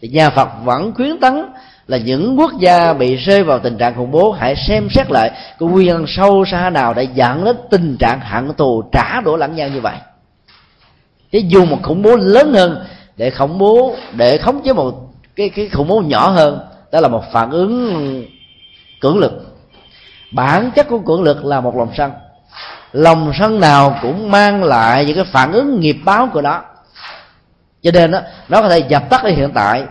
[0.00, 1.44] thì nhà Phật vẫn khuyến tấn
[1.86, 5.30] là những quốc gia bị rơi vào tình trạng khủng bố hãy xem xét lại
[5.58, 9.36] cái nguyên nhân sâu xa nào để dẫn đến tình trạng hận thù trả đũa
[9.36, 9.96] lẫn nhau như vậy.
[11.32, 12.84] Chứ dùng một khủng bố lớn hơn
[13.16, 14.94] để khủng bố, để khống chế một
[15.36, 16.60] cái cái khủng bố nhỏ hơn,
[16.92, 18.24] đó là một phản ứng
[19.00, 19.49] cưỡng lực
[20.30, 22.12] bản chất của cưỡng lực là một lòng sân.
[22.92, 26.62] Lòng sân nào cũng mang lại những cái phản ứng nghiệp báo của nó.
[27.82, 29.84] Cho nên đó, nó có thể dập tắt ở hiện tại.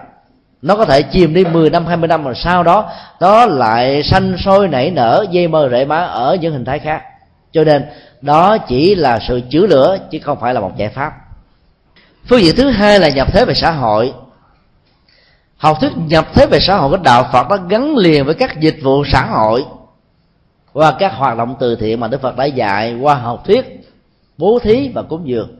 [0.61, 4.37] Nó có thể chìm đi 10 năm 20 năm rồi sau đó nó lại sanh
[4.37, 7.01] sôi nảy nở dây mơ rễ má ở những hình thái khác.
[7.51, 7.85] Cho nên
[8.21, 11.13] đó chỉ là sự chữa lửa chứ không phải là một giải pháp.
[12.27, 14.13] Phương diện thứ hai là nhập thế về xã hội.
[15.57, 18.59] Học thuyết nhập thế về xã hội của đạo phật nó gắn liền với các
[18.59, 19.65] dịch vụ xã hội
[20.79, 23.65] qua các hoạt động từ thiện mà đức phật đã dạy qua học thuyết,
[24.37, 25.57] bố thí và cúng dường.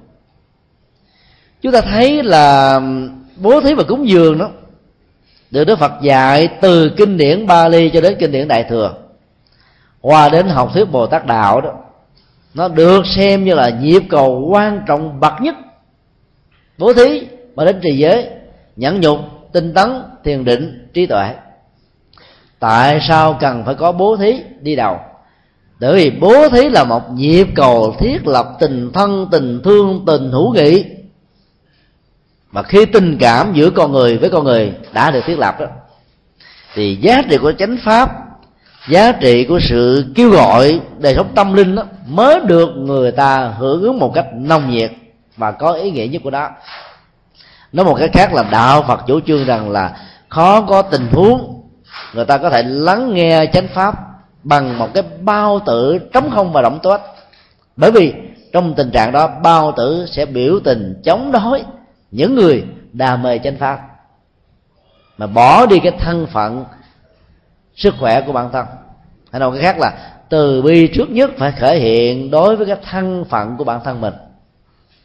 [1.62, 2.82] Chúng ta thấy là
[3.38, 4.50] bố thí và cúng dường đó,
[5.52, 8.94] được đức phật dạy từ kinh điển bali cho đến kinh điển đại thừa,
[10.02, 11.74] qua đến học thuyết bồ tát đạo đó,
[12.54, 15.56] nó được xem như là nhịp cầu quan trọng bậc nhất.
[16.78, 18.30] Bố thí mà đến trì giới,
[18.76, 19.20] nhẫn nhục,
[19.52, 21.36] tinh tấn, thiền định, trí tuệ.
[22.60, 25.00] Tại sao cần phải có bố thí đi đầu?
[25.80, 30.32] Bởi vì bố thí là một nhịp cầu thiết lập tình thân, tình thương, tình
[30.32, 30.86] hữu nghị.
[32.52, 35.66] Mà khi tình cảm giữa con người với con người đã được thiết lập đó,
[36.74, 38.12] thì giá trị của chánh pháp,
[38.90, 43.54] giá trị của sự kêu gọi đời sống tâm linh đó mới được người ta
[43.58, 44.92] hưởng ứng một cách nồng nhiệt
[45.38, 46.50] và có ý nghĩa nhất của đó
[47.74, 49.98] nói một cái khác là đạo phật chủ trương rằng là
[50.30, 51.64] khó có tình huống,
[52.14, 54.09] người ta có thể lắng nghe chánh pháp
[54.44, 57.02] bằng một cái bao tử trống không và động toát
[57.80, 58.14] bởi vì
[58.52, 61.64] trong tình trạng đó, bao tử sẽ biểu tình chống đối
[62.12, 62.64] những người
[62.94, 63.80] đam mê chánh pháp.
[65.18, 66.66] Mà bỏ đi cái thân phận
[67.76, 68.66] sức khỏe của bản thân.
[69.32, 69.92] Hay nói cái khác là,
[70.30, 74.02] từ bi trước nhất phải thể hiện đối với cái thân phận của bản thân
[74.02, 74.14] mình.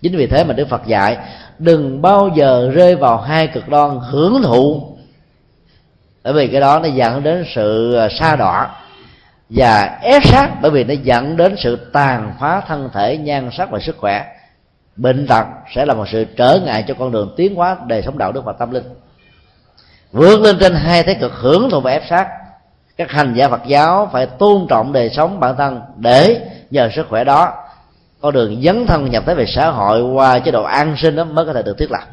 [0.03, 1.17] Chính vì thế mà đức phật dạy,
[1.59, 4.97] đừng bao giờ rơi vào hai cực đoan hưởng thụ.
[6.25, 8.84] Bởi vì cái đó nó dẫn đến sự xa sa đọa
[9.55, 13.71] và ép sát, bởi vì nó dẫn đến sự tàn phá thân thể, nhan sắc
[13.71, 14.25] và sức khỏe.
[14.97, 18.19] Bệnh tật sẽ là một sự trở ngại cho con đường tiến hóa đời sống
[18.19, 18.85] đạo đức và tâm linh.
[20.13, 22.29] Vượt lên trên hai thế cực hưởng thụ và ép sát,
[22.97, 26.41] các hành giả Phật giáo phải tôn trọng đời sống bản thân để
[26.71, 27.53] nhờ sức khỏe đó,
[28.21, 31.25] con đường dấn thân nhập thế về xã hội qua chế độ an sinh đó
[31.25, 32.05] mới có thể được thiết lập.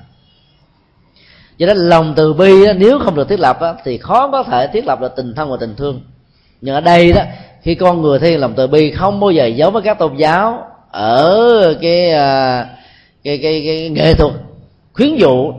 [1.58, 4.86] Cho nên lòng từ bi nếu không được thiết lập thì khó có thể thiết
[4.86, 6.02] lập được tình thân và tình thương
[6.62, 7.22] nhưng ở đây đó
[7.62, 10.64] khi con người thiên lòng từ bi không bao giờ giống với các tôn giáo
[10.92, 12.68] ở cái à,
[13.24, 14.34] cái cái, cái nghệ thuật
[14.94, 15.54] khuyến dụ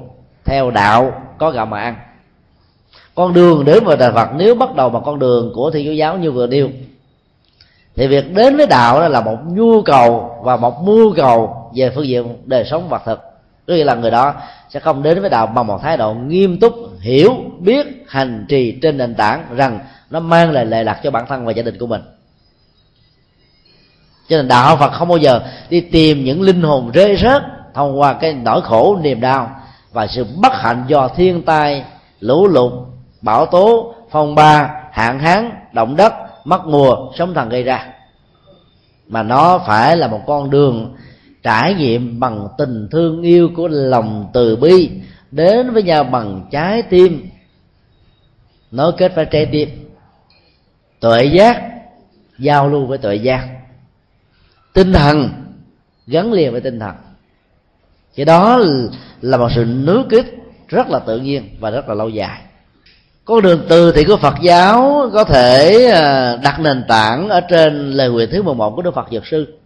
[0.45, 1.95] theo đạo có gạo mà ăn.
[3.15, 5.93] Con đường đến với đạo Phật nếu bắt đầu bằng con đường của thiên chúa
[5.93, 6.69] giáo như vừa nêu
[7.97, 11.91] thì việc đến với đạo đó là một nhu cầu và một mưu cầu về
[11.95, 13.21] phương diện đời sống vật thực.
[13.67, 14.35] Tức là người đó
[14.69, 18.79] sẽ không đến với đạo bằng một thái độ nghiêm túc hiểu biết hành trì
[18.83, 19.79] trên nền tảng rằng
[20.13, 22.03] nó mang lại lệ lạc cho bản thân và gia đình của mình.
[24.29, 25.41] Cho nên đạo phật không bao giờ
[25.71, 27.43] đi tìm những linh hồn rơi rớt
[27.75, 29.51] thông qua cái nỗi khổ, niềm đau
[29.93, 31.85] và sự bất hạnh do thiên tai,
[32.21, 32.73] lũ lụt,
[33.23, 36.13] bão tố, phong ba, hạn hán, động đất,
[36.45, 37.87] mất mùa, sóng thần gây ra.
[39.07, 40.97] Mà nó phải là một con đường
[41.43, 44.91] trải nghiệm bằng tình thương yêu của lòng từ bi
[45.31, 47.29] đến với nhau bằng trái tim.
[48.71, 49.92] Nối kết với trái tim
[51.03, 51.63] tuệ giác
[52.39, 53.49] giao lưu với tuệ giác.
[54.73, 55.29] Tinh thần
[56.07, 56.95] gắn liền với tinh thần.
[58.17, 58.61] Cái đó
[59.21, 60.25] là một sự nối kết
[60.69, 62.41] rất là tự nhiên và rất là lâu dài.
[63.25, 67.91] Con đường từ thì của Phật giáo có thể à, đặt nền tảng ở trên
[67.91, 69.59] lời nguyện thứ 11 của Đức Phật Dược Sư.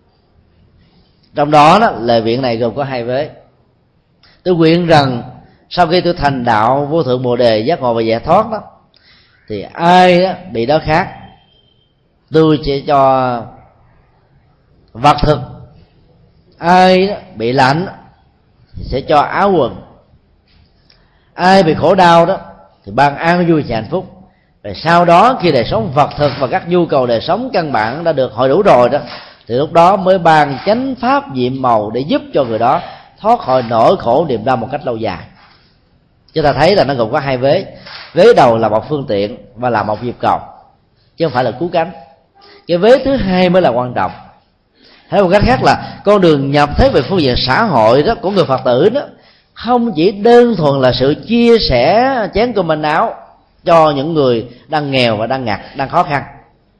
[1.35, 3.31] Trong đó, đó lời viện này gồm có hai vế.
[4.43, 5.23] Tôi nguyện rằng
[5.71, 8.63] sau khi tôi thành đạo vô thượng bồ đề giác ngộ và giải thoát đó
[9.49, 11.09] thì ai đó bị đó khác
[12.33, 13.43] tôi sẽ cho
[14.93, 15.39] vật thực
[16.59, 17.87] ai bị lạnh,
[18.75, 19.77] sẽ cho áo quần.
[21.35, 22.39] Ai bị khổ đau đó,
[22.85, 24.07] thì ban an vui và hạnh phúc.
[24.63, 27.73] Rồi sau đó khi đời sống vật thực và các nhu cầu đời sống căn
[27.73, 28.99] bản đã được hội đủ rồi đó,
[29.47, 32.81] thì lúc đó mới ban chánh pháp nhiệm màu để giúp cho người đó
[33.21, 35.25] thoát khỏi nỗi khổ niềm đau một cách lâu dài.
[36.33, 37.77] Chúng ta thấy là nó gồm có hai vế.
[38.15, 40.41] Vế đầu là một phương tiện và là một nhịp cầu,
[41.17, 41.93] chứ không phải là cứu cánh
[42.67, 44.13] cái vế thứ hai mới là quan trọng.
[45.09, 48.15] Hay một cách khác là con đường nhập thế về phương diện xã hội đó
[48.15, 49.01] của người phật tử đó,
[49.55, 53.15] không chỉ đơn thuần là sự chia sẻ chén cơm manh áo
[53.65, 56.23] cho những người đang nghèo và đang ngặt, đang khó khăn.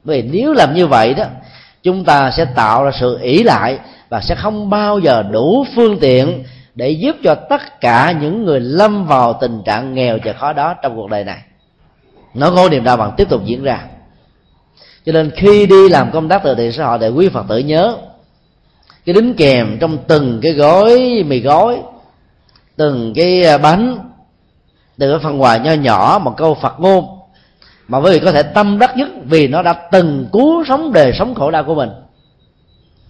[0.03, 1.23] Bởi vì nếu làm như vậy đó,
[1.83, 3.79] chúng ta sẽ tạo ra sự ỷ lại
[4.09, 6.43] và sẽ không bao giờ đủ phương tiện
[6.75, 10.73] để giúp cho tất cả những người lâm vào tình trạng nghèo và khó đó
[10.83, 11.39] trong cuộc đời này.
[12.33, 13.79] Nó có niềm đau bằng tiếp tục diễn ra
[15.07, 17.57] cho nên khi đi làm công tác từ thiện xã hội để quý phật tử
[17.57, 17.97] nhớ.
[19.05, 21.81] Cái đính kèm trong từng cái gói mì gói,
[22.75, 23.97] từng cái à, bánh,
[24.97, 27.05] từng cái phần quà nho nhỏ, một câu phật ngôn,
[27.87, 31.13] mà quý vị có thể tâm đắc nhất vì nó đã từng cứu sống đời
[31.19, 31.89] sống khổ đau của mình.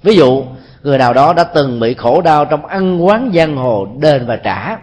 [0.04, 0.44] Ví dụ,
[0.84, 4.36] người nào đó đã từng bị khổ đau trong ăn quán giang hồ, đền và
[4.36, 4.78] trả,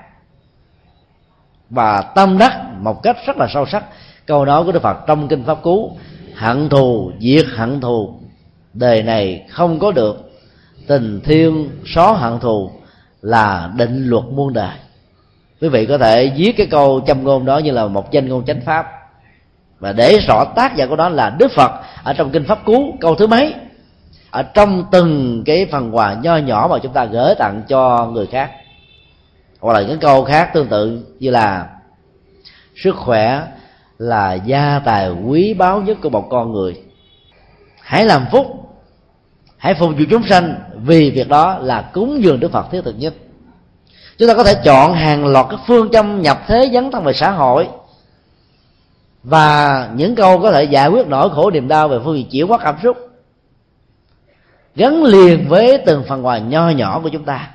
[1.70, 3.84] và tâm đắc một cách rất là sâu sắc,
[4.26, 5.96] câu nói của đức phật trong kinh pháp cú
[6.36, 8.14] hận thù diệt hận thù.
[8.74, 10.30] Đời này không có được.
[10.86, 12.70] Tình thiên xóa hận thù
[13.22, 14.76] là định luật muôn đời.
[15.60, 18.44] Quý vị có thể viết cái câu châm ngôn đó như là một danh ngôn
[18.44, 18.86] chánh pháp.
[19.78, 21.70] Và để rõ tác giả của đó là đức phật
[22.04, 23.54] ở trong kinh pháp cú, câu thứ mấy?
[24.30, 28.26] Ở trong từng cái phần quà nho nhỏ mà chúng ta gửi tặng cho người
[28.26, 28.50] khác.
[29.60, 31.68] Hoặc là những câu khác tương tự như là
[32.76, 33.42] sức khỏe
[33.98, 36.82] là gia tài quý báu nhất của một con người.
[37.80, 38.46] Hãy làm phúc,
[39.56, 42.98] hãy phục vụ chúng sanh, vì việc đó là cúng dường đức phật thiết thực
[42.98, 43.14] nhất.
[44.18, 47.12] Chúng ta có thể chọn hàng loạt các phương châm nhập thế dấn thân về
[47.12, 47.68] xã hội.
[49.22, 52.48] Và những câu có thể giải quyết nỗi khổ niềm đau về phương diện chuyển
[52.48, 52.96] hóa cảm xúc.
[54.74, 57.50] Gắn liền với từng phần quà nho nhỏ của chúng ta.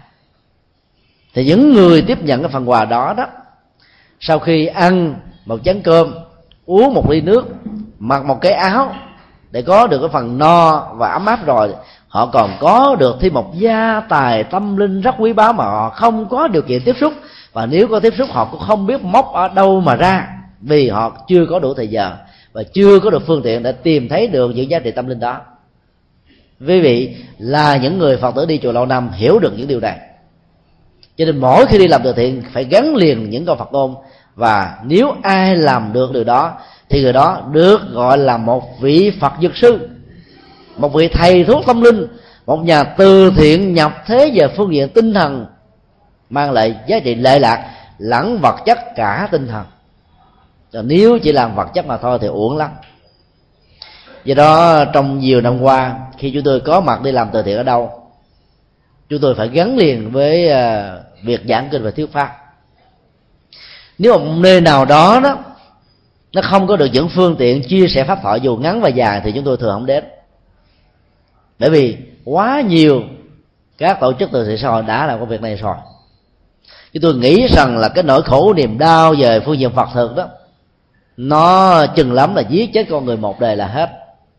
[1.33, 3.27] Thì những người tiếp nhận cái phần quà đó đó,
[4.19, 5.15] sau khi ăn
[5.45, 6.13] một chén cơm
[6.69, 7.45] uống một ly nước,
[7.99, 8.93] mặc một cái áo
[9.51, 11.73] để có được cái phần no và ấm áp rồi.
[12.07, 15.89] Họ còn có được thêm một gia tài tâm linh rất quý báu mà họ
[15.89, 17.13] không có điều kiện tiếp xúc.
[17.53, 20.27] Và nếu có tiếp xúc, họ cũng không biết móc ở đâu mà ra,
[20.61, 22.11] vì họ chưa có đủ thời giờ
[22.53, 25.19] và chưa có được phương tiện để tìm thấy được những giá trị tâm linh
[25.19, 25.41] đó.
[26.67, 29.79] Quý vị là những người phật tử đi chùa lâu năm, hiểu được những điều
[29.79, 29.99] này.
[31.17, 33.95] Cho nên mỗi khi đi làm từ thiện, phải gắn liền những câu phật ngôn
[34.39, 36.57] và nếu ai làm được điều đó,
[36.89, 39.89] thì người đó được gọi là một vị phật dược sư,
[40.77, 42.07] một vị thầy thuốc tâm linh,
[42.45, 45.45] một nhà từ thiện nhập thế về phương diện tinh thần,
[46.29, 49.65] mang lại giá trị lệ lạc, lẫn vật chất cả tinh thần.
[50.71, 52.69] Rồi nếu chỉ làm vật chất mà thôi thì uổng lắm.
[54.23, 57.57] Do đó, trong nhiều năm qua, khi chúng tôi có mặt đi làm từ thiện
[57.57, 57.91] ở đâu,
[59.09, 62.38] chúng tôi phải gắn liền với ờ, việc giảng kinh và thuyết pháp
[63.99, 65.37] nếu một nơi nào đó đó,
[66.33, 69.21] nó không có được những phương tiện chia sẻ pháp thoại dù ngắn và dài
[69.23, 70.03] thì chúng tôi thường không đến.
[71.59, 73.03] Bởi vì quá nhiều
[73.77, 75.75] các tổ chức từ thiện xã hội đã làm công việc này rồi.
[76.93, 80.15] Chúng tôi nghĩ rằng là cái nỗi khổ niềm đau về phương diện phật thực
[80.15, 80.27] đó,
[81.17, 83.89] nó chừng lắm là giết chết con người một đời là hết.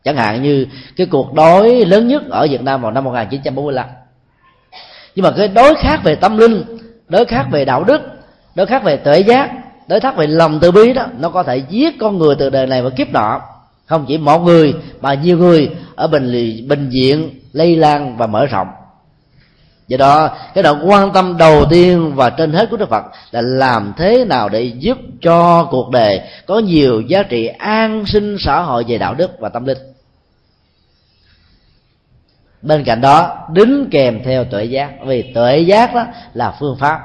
[0.04, 3.86] Chẳng hạn như cái cuộc đói lớn nhất ở Việt Nam vào năm 1945
[5.14, 6.64] nhưng mà cái đối khác về tâm linh,
[7.08, 8.00] đối khác về đạo đức
[8.54, 9.50] đối khác về tuệ giác
[9.90, 11.06] đối khác về lòng từ bi đó.
[11.18, 13.40] Nó có thể giết con người từ đời này và kiếp nọ.
[13.86, 16.32] Không chỉ một người, mà nhiều người ở bệnh
[16.68, 18.68] bệnh viện, lây lan và mở rộng.
[19.88, 23.40] Do đó, cái độ quan tâm đầu tiên và trên hết của đức phật là
[23.40, 28.60] làm thế nào để giúp cho cuộc đời có nhiều giá trị an sinh xã
[28.60, 29.78] hội về đạo đức và tâm linh.
[32.62, 34.90] Bên cạnh đó, đính kèm theo tuệ giác.
[35.06, 37.00] Vì tuệ giác đó là phương pháp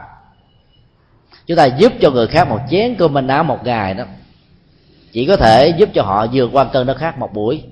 [1.48, 4.04] chúng ta giúp cho người khác một chén cơm manh áo một ngày đó.
[5.12, 7.64] Chỉ có thể giúp cho họ vượt qua cơn đau khát một buổi.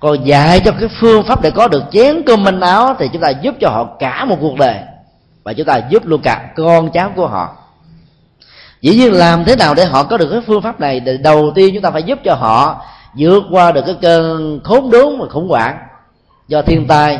[0.00, 3.22] Còn dạy cho cái phương pháp để có được chén cơm manh áo thì chúng
[3.22, 4.76] ta giúp cho họ cả một cuộc đời.
[5.44, 7.56] Và chúng ta giúp luôn cả con cháu của họ.
[8.80, 11.52] Dĩ nhiên làm thế nào để họ có được cái phương pháp này thì đầu
[11.54, 12.84] tiên chúng ta phải giúp cho họ
[13.18, 15.78] vượt qua được cái cơn khốn đốn và khủng hoảng
[16.48, 17.18] do thiên tai,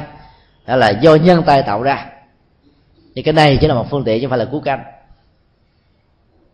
[0.66, 2.06] hay là do nhân tai tạo ra
[3.14, 4.82] thì cái này chỉ là một phương tiện chứ không phải là cứu cánh.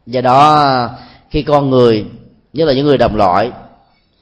[0.06, 0.88] Do đó,
[1.30, 2.06] khi con người,
[2.52, 3.50] nhất là những người đồng loại,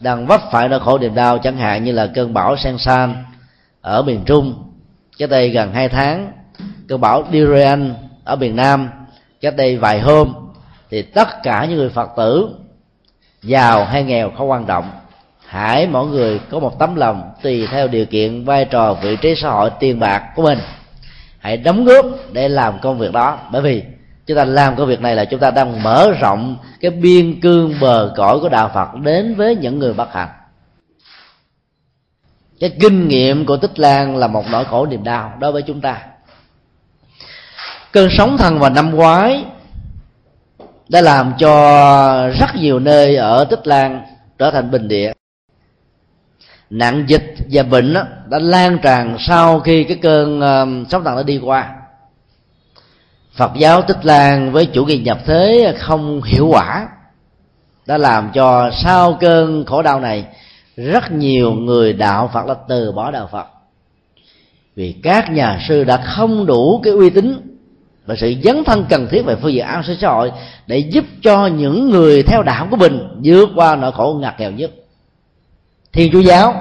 [0.00, 3.24] đang vấp phải nỗi khổ niềm đau chẳng hạn như là cơn bão sen san
[3.80, 4.54] ở miền trung,
[5.18, 6.32] cách đây gần hai tháng,
[6.88, 8.88] cơn bão Durian ở miền nam,
[9.40, 10.34] cách đây vài hôm,
[10.90, 12.48] thì tất cả những người phật tử
[13.42, 14.90] giàu hay nghèo không quan trọng
[15.48, 19.34] hãy mỗi người có một tấm lòng tùy theo điều kiện, vai trò, vị trí
[19.42, 20.58] xã hội, tiền bạc của mình
[21.38, 23.38] hãy đóng góp để làm công việc đó.
[23.52, 23.82] Bởi vì
[24.26, 27.74] chúng ta làm công việc này là chúng ta đang mở rộng cái biên cương
[27.80, 30.28] bờ cõi của đạo phật đến với những người bất hạnh.
[32.60, 35.80] Cái kinh nghiệm của tích lan là một nỗi khổ niềm đau đối với chúng
[35.80, 36.00] ta.
[37.92, 39.44] Cơn sóng thần vào năm ngoái
[40.88, 41.50] đã làm cho
[42.28, 44.02] rất nhiều nơi ở tích lan
[44.38, 45.12] trở thành bình địa
[46.70, 51.16] nạn dịch và bệnh đó, đã lan tràn sau khi cái cơn uh, sóng thần
[51.16, 51.74] đã đi qua.
[53.34, 56.88] Phật giáo tích lan với chủ nghĩa nhập thế không hiệu quả
[57.86, 60.24] đã làm cho sau cơn khổ đau này
[60.76, 63.46] rất nhiều người đạo phật đã từ bỏ đạo phật.
[64.76, 67.58] Vì các nhà sư đã không đủ cái uy tín
[68.06, 70.32] và sự dấn thân cần thiết về phương diện an sinh xã hội
[70.66, 74.50] để giúp cho những người theo đạo của mình vượt qua nỗi khổ ngặt nghèo
[74.50, 74.70] nhất
[75.92, 76.54] thiên chúa giáo.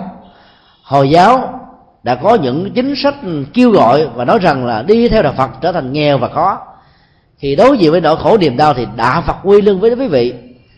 [0.83, 1.59] Hồi giáo
[2.03, 3.15] đã có những chính sách
[3.53, 6.59] kêu gọi và nói rằng là đi theo đạo phật trở thành nghèo và khó.
[7.39, 10.07] Thì đối diện với nỗi khổ niềm đau thì đạo phật quy lưng với quý
[10.07, 10.33] vị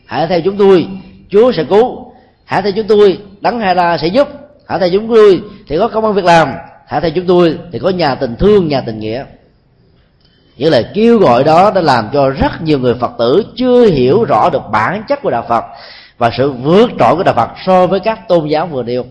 [0.09, 0.87] hãy theo chúng tôi,
[1.29, 2.13] chúa sẽ cứu.
[2.45, 4.27] Hãy theo chúng tôi, đấng hai la sẽ giúp.
[4.67, 6.53] Hãy theo chúng tôi thì có công an việc làm.
[6.87, 9.25] Hãy theo chúng tôi thì có nhà tình thương, nhà tình nghĩa.
[10.57, 14.23] Những lời kêu gọi đó đã làm cho rất nhiều người phật tử chưa hiểu
[14.23, 15.63] rõ được bản chất của đạo phật
[16.19, 19.05] và sự vượt trội của đạo phật so với các tôn giáo vừa nêu.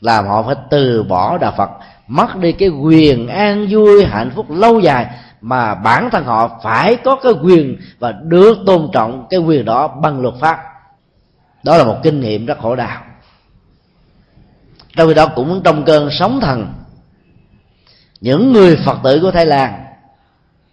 [0.00, 1.70] Làm họ phải từ bỏ đạo phật,
[2.06, 5.06] mất đi cái quyền an vui, hạnh phúc lâu dài,
[5.40, 9.88] mà bản thân họ phải có cái quyền và được tôn trọng cái quyền đó
[9.88, 10.58] bằng luật pháp.
[11.62, 13.02] Đó là một kinh nghiệm rất khổ đau.
[14.96, 16.72] Trong khi đó cũng trong cơn sóng thần,
[18.20, 19.81] những người phật tử của thái lan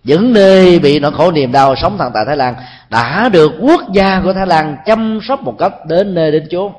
[0.04, 2.56] những nơi bị nỗi khổ niềm đau sống thần tại thái lan
[2.90, 6.74] đã được quốc gia của thái lan chăm sóc một cách đến nơi đến chốn.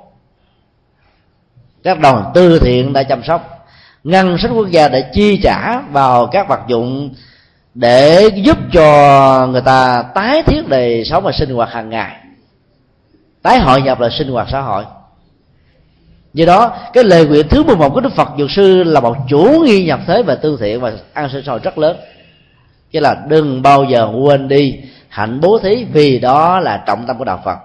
[1.82, 3.66] Các đoàn từ thiện đã chăm sóc.
[4.04, 7.14] Ngân sách quốc gia đã chi trả vào các vật dụng
[7.74, 12.16] để giúp cho người ta tái thiết đời sống và sinh hoạt hàng ngày.
[13.42, 14.84] Tái hội nhập là sinh hoạt xã hội.
[16.34, 19.62] Do đó, cái lời nguyện thứ 11 của đức phật dược sư là một chủ
[19.64, 21.96] nghi nhập thế và tư thiện và an sinh xã hội rất lớn
[22.92, 24.74] chứ là đừng bao giờ quên đi
[25.08, 27.56] hạnh bố thí, vì đó là trọng tâm của đạo phật.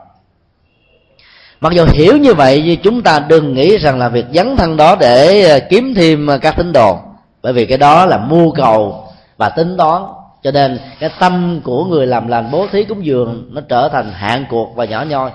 [1.61, 4.77] Mặc dù hiểu như vậy, nhưng chúng ta đừng nghĩ rằng là việc dấn thân
[4.77, 6.99] đó để ờ, kiếm thêm các tín đồ.
[7.41, 9.07] Bởi vì cái đó là mưu cầu
[9.37, 10.01] và tính toán.
[10.43, 14.11] Cho nên cái tâm của người làm lành bố thí cúng dường, nó trở thành
[14.13, 15.31] hạn cuộc và nhỏ nhoi.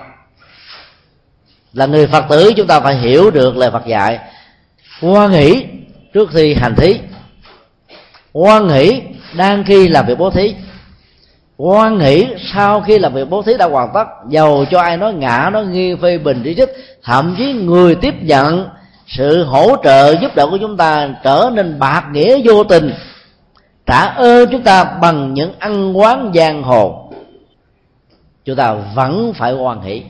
[1.73, 4.19] Là người phật tử, chúng ta phải hiểu được lời phật dạy.
[5.01, 5.65] Quan nghĩ
[6.13, 6.99] trước khi hành thí.
[8.33, 9.01] Quan nghĩ
[9.35, 10.55] đang khi làm việc bố thí.
[11.57, 15.13] Quan nghĩ sau khi làm việc bố thí đã hoàn tất, dầu cho ai nói
[15.13, 16.69] ngã nó nghi, phê bình chỉ trích
[17.03, 18.69] thậm chí người tiếp nhận
[19.07, 22.91] sự hỗ trợ, giúp đỡ của chúng ta trở nên bạc nghĩa vô tình.
[23.85, 27.11] Trả ơn chúng ta bằng những ăn quán giang hồ.
[28.45, 30.03] Chúng ta vẫn phải hoan hỷ.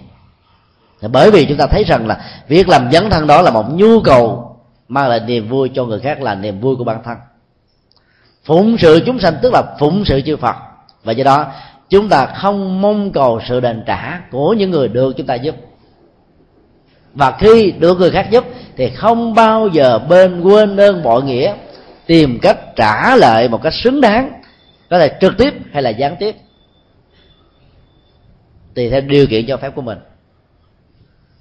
[1.11, 2.17] Bởi vì chúng ta thấy rằng là
[2.47, 4.55] việc làm dấn thân đó là một nhu cầu,
[4.87, 7.17] mang lại niềm vui cho người khác, là niềm vui của bản thân
[8.43, 10.55] phụng sự chúng sanh tức là phụng sự chư phật.
[11.03, 11.51] Và do đó,
[11.89, 15.55] chúng ta không mong cầu sự đền trả của những người được chúng ta giúp.
[17.13, 18.45] Và khi được người khác giúp,
[18.77, 21.53] thì không bao giờ bên quên ơn bội nghĩa,
[22.05, 24.41] tìm cách trả lại một cách xứng đáng,
[24.89, 26.35] có thể trực tiếp hay là gián tiếp.
[28.73, 29.97] Tùy theo điều kiện cho phép của mình.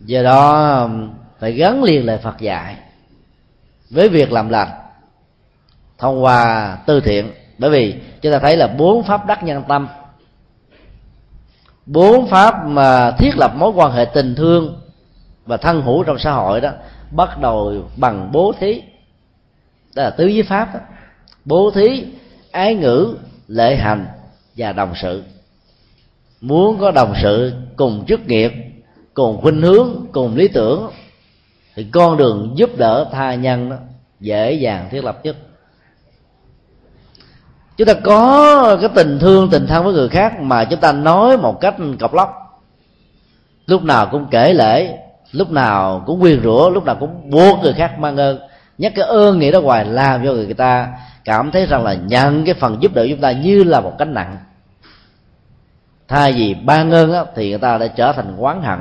[0.00, 0.88] Do đó,
[1.38, 2.76] phải gắn liền lời phật dạy
[3.90, 4.68] với việc làm lành
[6.00, 7.32] thông qua tư thiện.
[7.58, 9.88] Bởi vì chúng ta thấy là bốn pháp đắc nhân tâm.
[11.86, 14.80] Bốn pháp mà thiết lập mối quan hệ tình thương
[15.46, 16.70] và thân hữu trong xã hội đó,
[17.10, 18.82] bắt đầu bằng bố thí.
[19.94, 20.80] Đó là tứ giới pháp đó.
[21.44, 22.04] bố thí,
[22.50, 23.16] ái ngữ,
[23.48, 24.06] lễ hành
[24.56, 25.22] và đồng sự.
[26.40, 28.52] Muốn có đồng sự cùng chức nghiệp,
[29.14, 30.90] cùng khuynh hướng, cùng lý tưởng,
[31.74, 33.76] thì con đường giúp đỡ tha nhân đó
[34.20, 35.36] dễ dàng thiết lập nhất
[37.80, 41.36] chúng ta có cái tình thương tình thân với người khác mà chúng ta nói
[41.36, 42.60] một cách cọc lóc.
[43.66, 44.98] Lúc nào cũng kể lễ
[45.32, 48.38] lúc nào cũng quyên rủa lúc nào cũng buộc người khác mang ơn.
[48.78, 50.88] Nhắc cái ơn nghĩa đó hoài làm cho người ta
[51.24, 54.14] cảm thấy rằng là nhận cái phần giúp đỡ chúng ta như là một cánh
[54.14, 54.36] nặng.
[56.08, 58.78] Thay vì ban ơn á, thì người ta đã trở thành quán hận.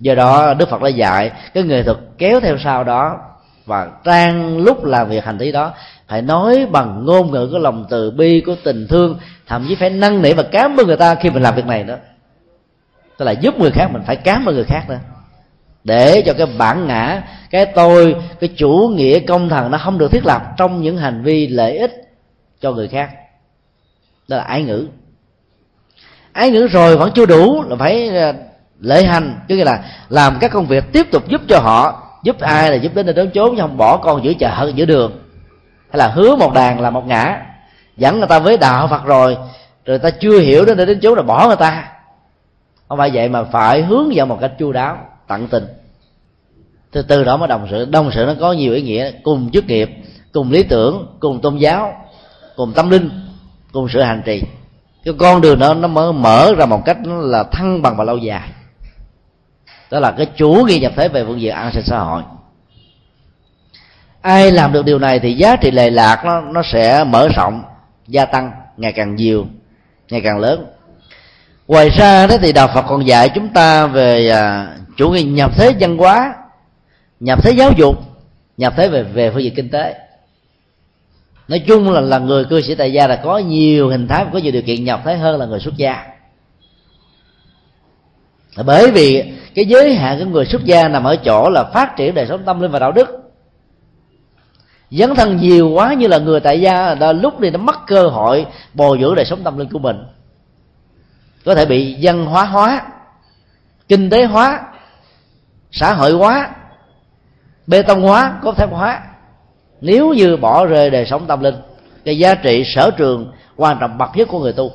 [0.00, 3.18] Do đó đức phật đã dạy cái nghệ thuật kéo theo sau đó
[3.66, 5.74] và trang lúc làm việc hành thí đó
[6.08, 9.90] phải nói bằng ngôn ngữ của lòng từ bi, của tình thương, thậm chí phải
[9.90, 11.94] năn nỉ và cám ơn người ta khi mình làm việc này đó
[13.18, 14.98] tức là giúp người khác, mình phải cám ơn người khác nữa.
[15.84, 20.10] Để cho cái bản ngã, cái tôi, cái chủ nghĩa công thần nó không được
[20.10, 21.92] thiết lập trong những hành vi lợi ích
[22.60, 23.10] cho người khác.
[24.28, 24.86] Đó là ái ngữ.
[26.32, 28.32] Ái ngữ rồi vẫn chưa đủ là phải à,
[28.80, 32.02] lễ hành tức là làm các công việc tiếp tục giúp cho họ.
[32.22, 34.84] Giúp ai là giúp đến nơi đến chốn chứ không bỏ con giữa chợ, giữa
[34.84, 35.27] đường
[35.90, 37.42] hay là hứa một đàn là một ngã.
[37.96, 39.36] Dẫn người ta với đạo phật rồi
[39.84, 41.88] rồi ta chưa hiểu đến đến chốn là bỏ người ta.
[42.88, 45.66] Không phải vậy mà phải hướng dẫn một cách chu đáo, tận tình.
[46.90, 49.10] Từ từ đó mới đồng sự đồng sự nó có nhiều ý nghĩa.
[49.22, 49.90] Cùng chức nghiệp,
[50.32, 52.06] cùng lý tưởng, cùng tôn giáo,
[52.56, 53.10] cùng tâm linh,
[53.72, 54.42] cùng sự hành trì.
[55.04, 58.16] Cái con đường đó nó mở mở ra một cách là thăng bằng và lâu
[58.16, 58.48] dài.
[59.90, 62.22] Đó là cái chủ nghĩa nhập thế về phương diện an sinh xã hội
[64.20, 67.62] ai làm được điều này thì giá trị lệ lạc nó nó sẽ mở rộng
[68.06, 69.46] gia tăng ngày càng nhiều
[70.10, 70.66] ngày càng lớn.
[71.68, 75.50] Ngoài ra đó thì đạo phật còn dạy chúng ta về à, chủ nghĩa nhập
[75.56, 76.34] thế văn hóa
[77.20, 77.96] nhập thế giáo dục
[78.56, 79.94] nhập thế về về phương diện kinh tế.
[81.48, 84.38] Nói chung là là người cư sĩ tại gia là có nhiều hình thái có
[84.38, 86.06] nhiều điều kiện nhập thế hơn là người xuất gia.
[88.64, 92.14] Bởi vì cái giới hạn của người xuất gia nằm ở chỗ là phát triển
[92.14, 93.27] đời sống tâm linh và đạo đức
[94.90, 98.02] dấn thân nhiều quá như là người tại gia đó lúc này nó mất cơ
[98.02, 100.04] hội bồi dưỡng đời sống tâm linh của mình.
[101.44, 102.82] Có thể bị dân hóa hóa,
[103.88, 104.60] kinh tế hóa,
[105.70, 106.50] xã hội hóa,
[107.66, 109.02] bê tông hóa có thể hóa.
[109.80, 111.54] Nếu như bỏ rơi đời sống tâm linh,
[112.04, 114.72] cái giá trị sở trường quan trọng bậc nhất của người tu.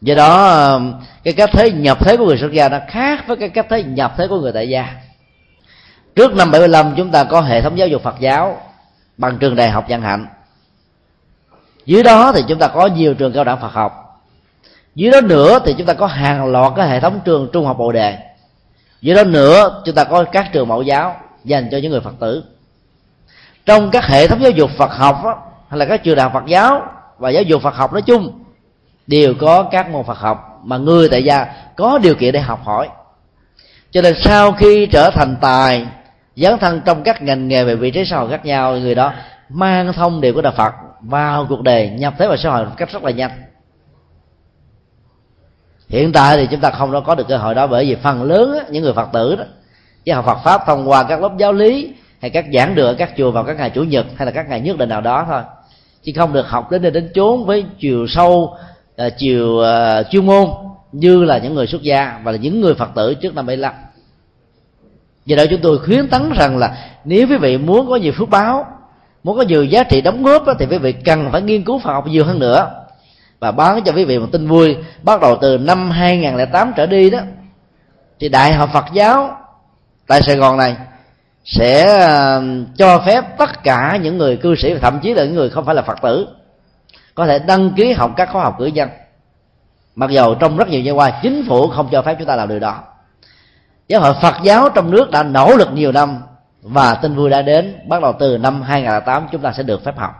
[0.00, 0.80] Do đó,
[1.24, 3.82] cái cách thế nhập thế của người xuất gia nó khác với cái cách thế
[3.82, 4.88] nhập thế của người tại gia
[6.14, 8.60] trước năm 75 chúng ta có hệ thống giáo dục Phật giáo
[9.16, 10.26] bằng trường đại học văn hạnh.
[11.86, 14.02] Dưới đó thì chúng ta có nhiều trường cao đẳng Phật học.
[14.94, 17.78] Dưới đó nữa thì chúng ta có hàng loạt cái hệ thống trường trung học
[17.78, 18.18] bồ đề.
[19.00, 22.14] Dưới đó nữa chúng ta có các trường mẫu giáo dành cho những người phật
[22.20, 22.44] tử.
[23.66, 26.32] Trong các hệ thống giáo dục phật học đó, hay là các trường đại học
[26.32, 26.82] phật giáo
[27.18, 28.44] và giáo dục phật học nói chung
[29.06, 32.60] đều có các môn phật học mà người tại gia có điều kiện để học
[32.64, 32.88] hỏi.
[33.90, 35.86] Cho nên sau khi trở thành tài
[36.36, 39.12] dấn thân trong các ngành nghề về vị trí xã hội khác nhau người đó
[39.48, 42.72] mang thông điệp của đạo phật vào cuộc đời nhập thế vào xã hội một
[42.76, 43.30] cách rất là nhanh.
[45.88, 48.58] Hiện tại thì chúng ta không có được cơ hội đó bởi vì phần lớn
[48.58, 49.44] á, những người phật tử đó
[50.04, 52.94] chứ học Phật pháp thông qua các lớp giáo lý hay các giảng đường ở
[52.94, 55.26] các chùa vào các ngày chủ nhật hay là các ngày nhất định nào đó
[55.28, 55.42] thôi.
[56.02, 58.56] Chứ không được học đến nơi đến chốn với chiều sâu
[58.96, 60.48] à, chiều à, chuyên môn
[60.92, 63.74] như là những người xuất gia và là những người phật tử trước năm 75
[65.26, 68.28] vì đó chúng tôi khuyến tấn rằng là nếu quý vị muốn có nhiều phước
[68.28, 68.66] báo
[69.24, 71.78] muốn có nhiều giá trị đóng góp đó, thì quý vị cần phải nghiên cứu
[71.78, 72.70] Phật học nhiều hơn nữa.
[73.40, 77.10] Và bán cho quý vị một tin vui bắt đầu từ năm 2008 trở đi
[77.10, 77.18] đó
[78.20, 79.36] thì đại học Phật giáo
[80.06, 80.76] tại Sài Gòn này
[81.44, 82.42] sẽ ờ,
[82.76, 85.74] cho phép tất cả những người cư sĩ thậm chí là những người không phải
[85.74, 86.28] là Phật tử
[87.14, 88.88] có thể đăng ký học các khóa học cử nhân.
[89.94, 92.48] Mặc dầu trong rất nhiều giai qua chính phủ không cho phép chúng ta làm
[92.48, 92.80] điều đó
[93.88, 96.22] giáo hội Phật giáo trong nước đã nỗ lực nhiều năm
[96.62, 99.98] và tin vui đã đến, bắt đầu từ năm 2008 chúng ta sẽ được phép
[99.98, 100.10] học.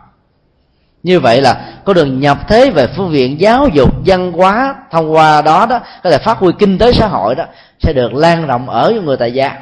[1.03, 5.13] Như vậy là có đường nhập thế về phương viện giáo dục văn hóa thông
[5.13, 7.45] qua đó đó, có thể phát huy kinh tế xã hội đó,
[7.79, 9.57] sẽ được lan rộng ở những người tại gia.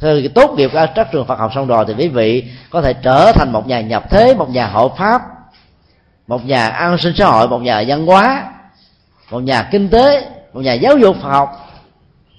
[0.00, 2.92] Thì tốt nghiệp ở các trường Phật học xong rồi thì quý vị có thể
[2.92, 5.22] trở thành một nhà nhập thế, một nhà hộ pháp,
[6.26, 8.42] một nhà an sinh xã hội, một nhà văn hóa,
[9.30, 11.63] một nhà kinh tế, một nhà giáo dục Phật học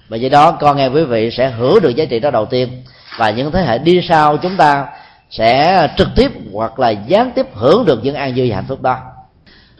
[0.08, 2.82] và do đó, con nghe quý vị sẽ hưởng được giá trị đó đầu tiên.
[3.18, 4.86] Và những thế hệ đi sau chúng ta
[5.30, 8.98] sẽ trực tiếp hoặc là gián tiếp hưởng được những an vui hạnh phúc đó.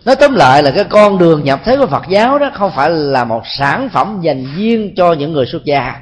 [0.05, 2.91] Nói tóm lại là cái con đường nhập thế của Phật giáo đó không phải
[2.91, 5.95] là một sản phẩm dành riêng cho những người xuất gia.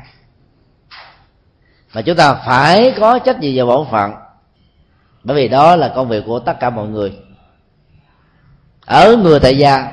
[1.95, 4.13] Mà chúng ta phải có trách nhiệm và bổn phận.
[5.25, 7.13] Bởi vì đó là công việc của tất cả mọi người.
[8.87, 9.93] Ở người tại gia,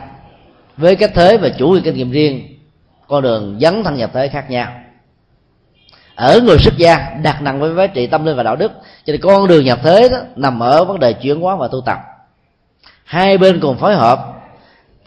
[0.78, 2.51] với cách thế và chủ quyền kinh nghiệm riêng
[3.12, 4.72] con đường dấn thân nhập thế khác nhau.
[6.16, 8.72] Ở người xuất gia đặt nặng với giá trị tâm linh và đạo đức,
[9.06, 11.82] cho nên con đường nhập thế đó nằm ở vấn đề chuyển hóa và tu
[11.86, 11.98] tập.
[13.04, 14.20] Hai bên cùng phối hợp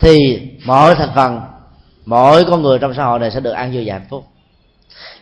[0.01, 1.41] thì mọi thành phần,
[2.05, 4.25] mọi con người trong xã hội này sẽ được an vui và hạnh phúc.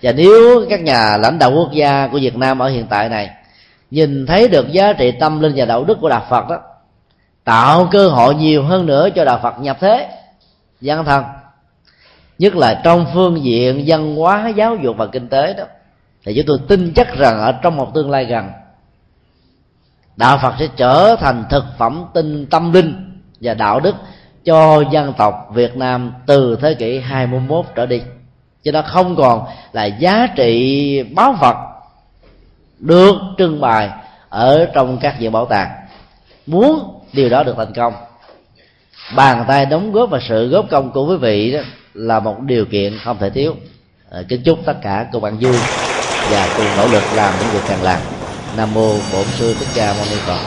[0.02, 3.30] Và nếu các nhà lãnh đạo quốc gia của việt nam ở hiện tại này
[3.90, 6.58] nhìn thấy được giá trị tâm linh và đạo đức của đạo phật đó,
[7.44, 10.08] tạo cơ hội nhiều hơn nữa cho đạo phật nhập thế
[10.80, 11.24] dân thân
[12.42, 15.64] nhất là trong phương diện văn hóa, giáo dục và kinh tế đó.
[16.24, 18.50] Thì chúng tôi tin chắc rằng ở trong một tương lai gần,
[20.16, 23.94] đạo phật sẽ trở thành thực phẩm tinh tâm linh và đạo đức
[24.44, 28.02] cho dân tộc việt nam từ thế kỷ 21 trở đi.
[28.62, 31.56] Cho nó không còn là giá trị báo vật
[32.78, 33.90] được trưng bày
[34.28, 35.70] ở trong các viện bảo tàng.
[36.46, 37.94] Muốn điều đó được thành công,
[39.16, 41.60] bàn tay đóng góp và sự góp công của quý vị đó
[41.94, 43.54] là một điều kiện không thể thiếu.
[44.10, 45.56] À, kính chúc tất cả cùng ăn vui
[46.30, 48.00] và cùng nỗ lực làm những việc càng làm
[48.56, 50.38] nam mô bổn sư thích ca mâu ni phật.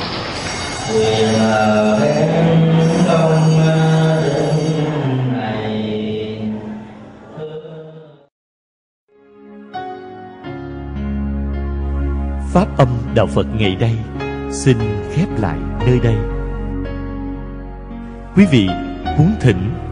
[12.54, 13.92] Pháp âm đạo phật ngày đây
[14.52, 14.78] xin
[15.14, 15.58] khép lại
[15.88, 16.16] nơi đây.
[18.36, 18.68] Quý vị
[19.18, 19.85] muốn thỉnh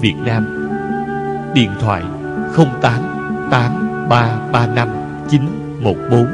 [0.00, 0.46] Việt Nam.
[1.54, 2.02] Điện thoại
[2.56, 2.70] 08
[3.50, 4.88] 8335
[5.28, 6.26] 914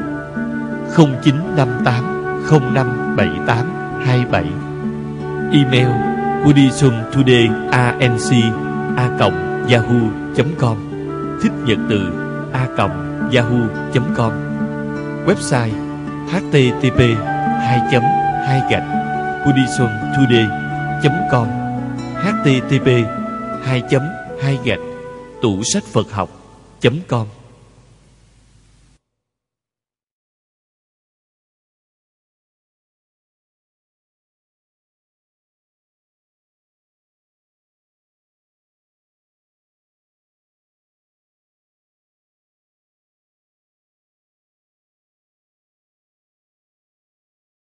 [0.96, 2.04] 0958
[2.50, 3.66] 0578
[4.06, 4.44] 27
[5.52, 5.88] Email
[6.44, 8.52] buddhismtodayanc
[8.96, 9.08] a
[9.68, 10.76] yahoo.com
[11.42, 12.00] thích nhật từ,
[12.52, 12.66] a
[13.32, 14.32] yahoo.com
[15.26, 15.72] website
[16.32, 17.16] http 2
[18.46, 18.84] 2 gạch
[19.44, 21.46] buddhismtoday.com
[22.24, 22.88] http
[23.62, 24.02] hai chấm
[24.40, 24.80] hai gạch
[25.42, 26.30] tủ sách phật học
[27.08, 27.26] com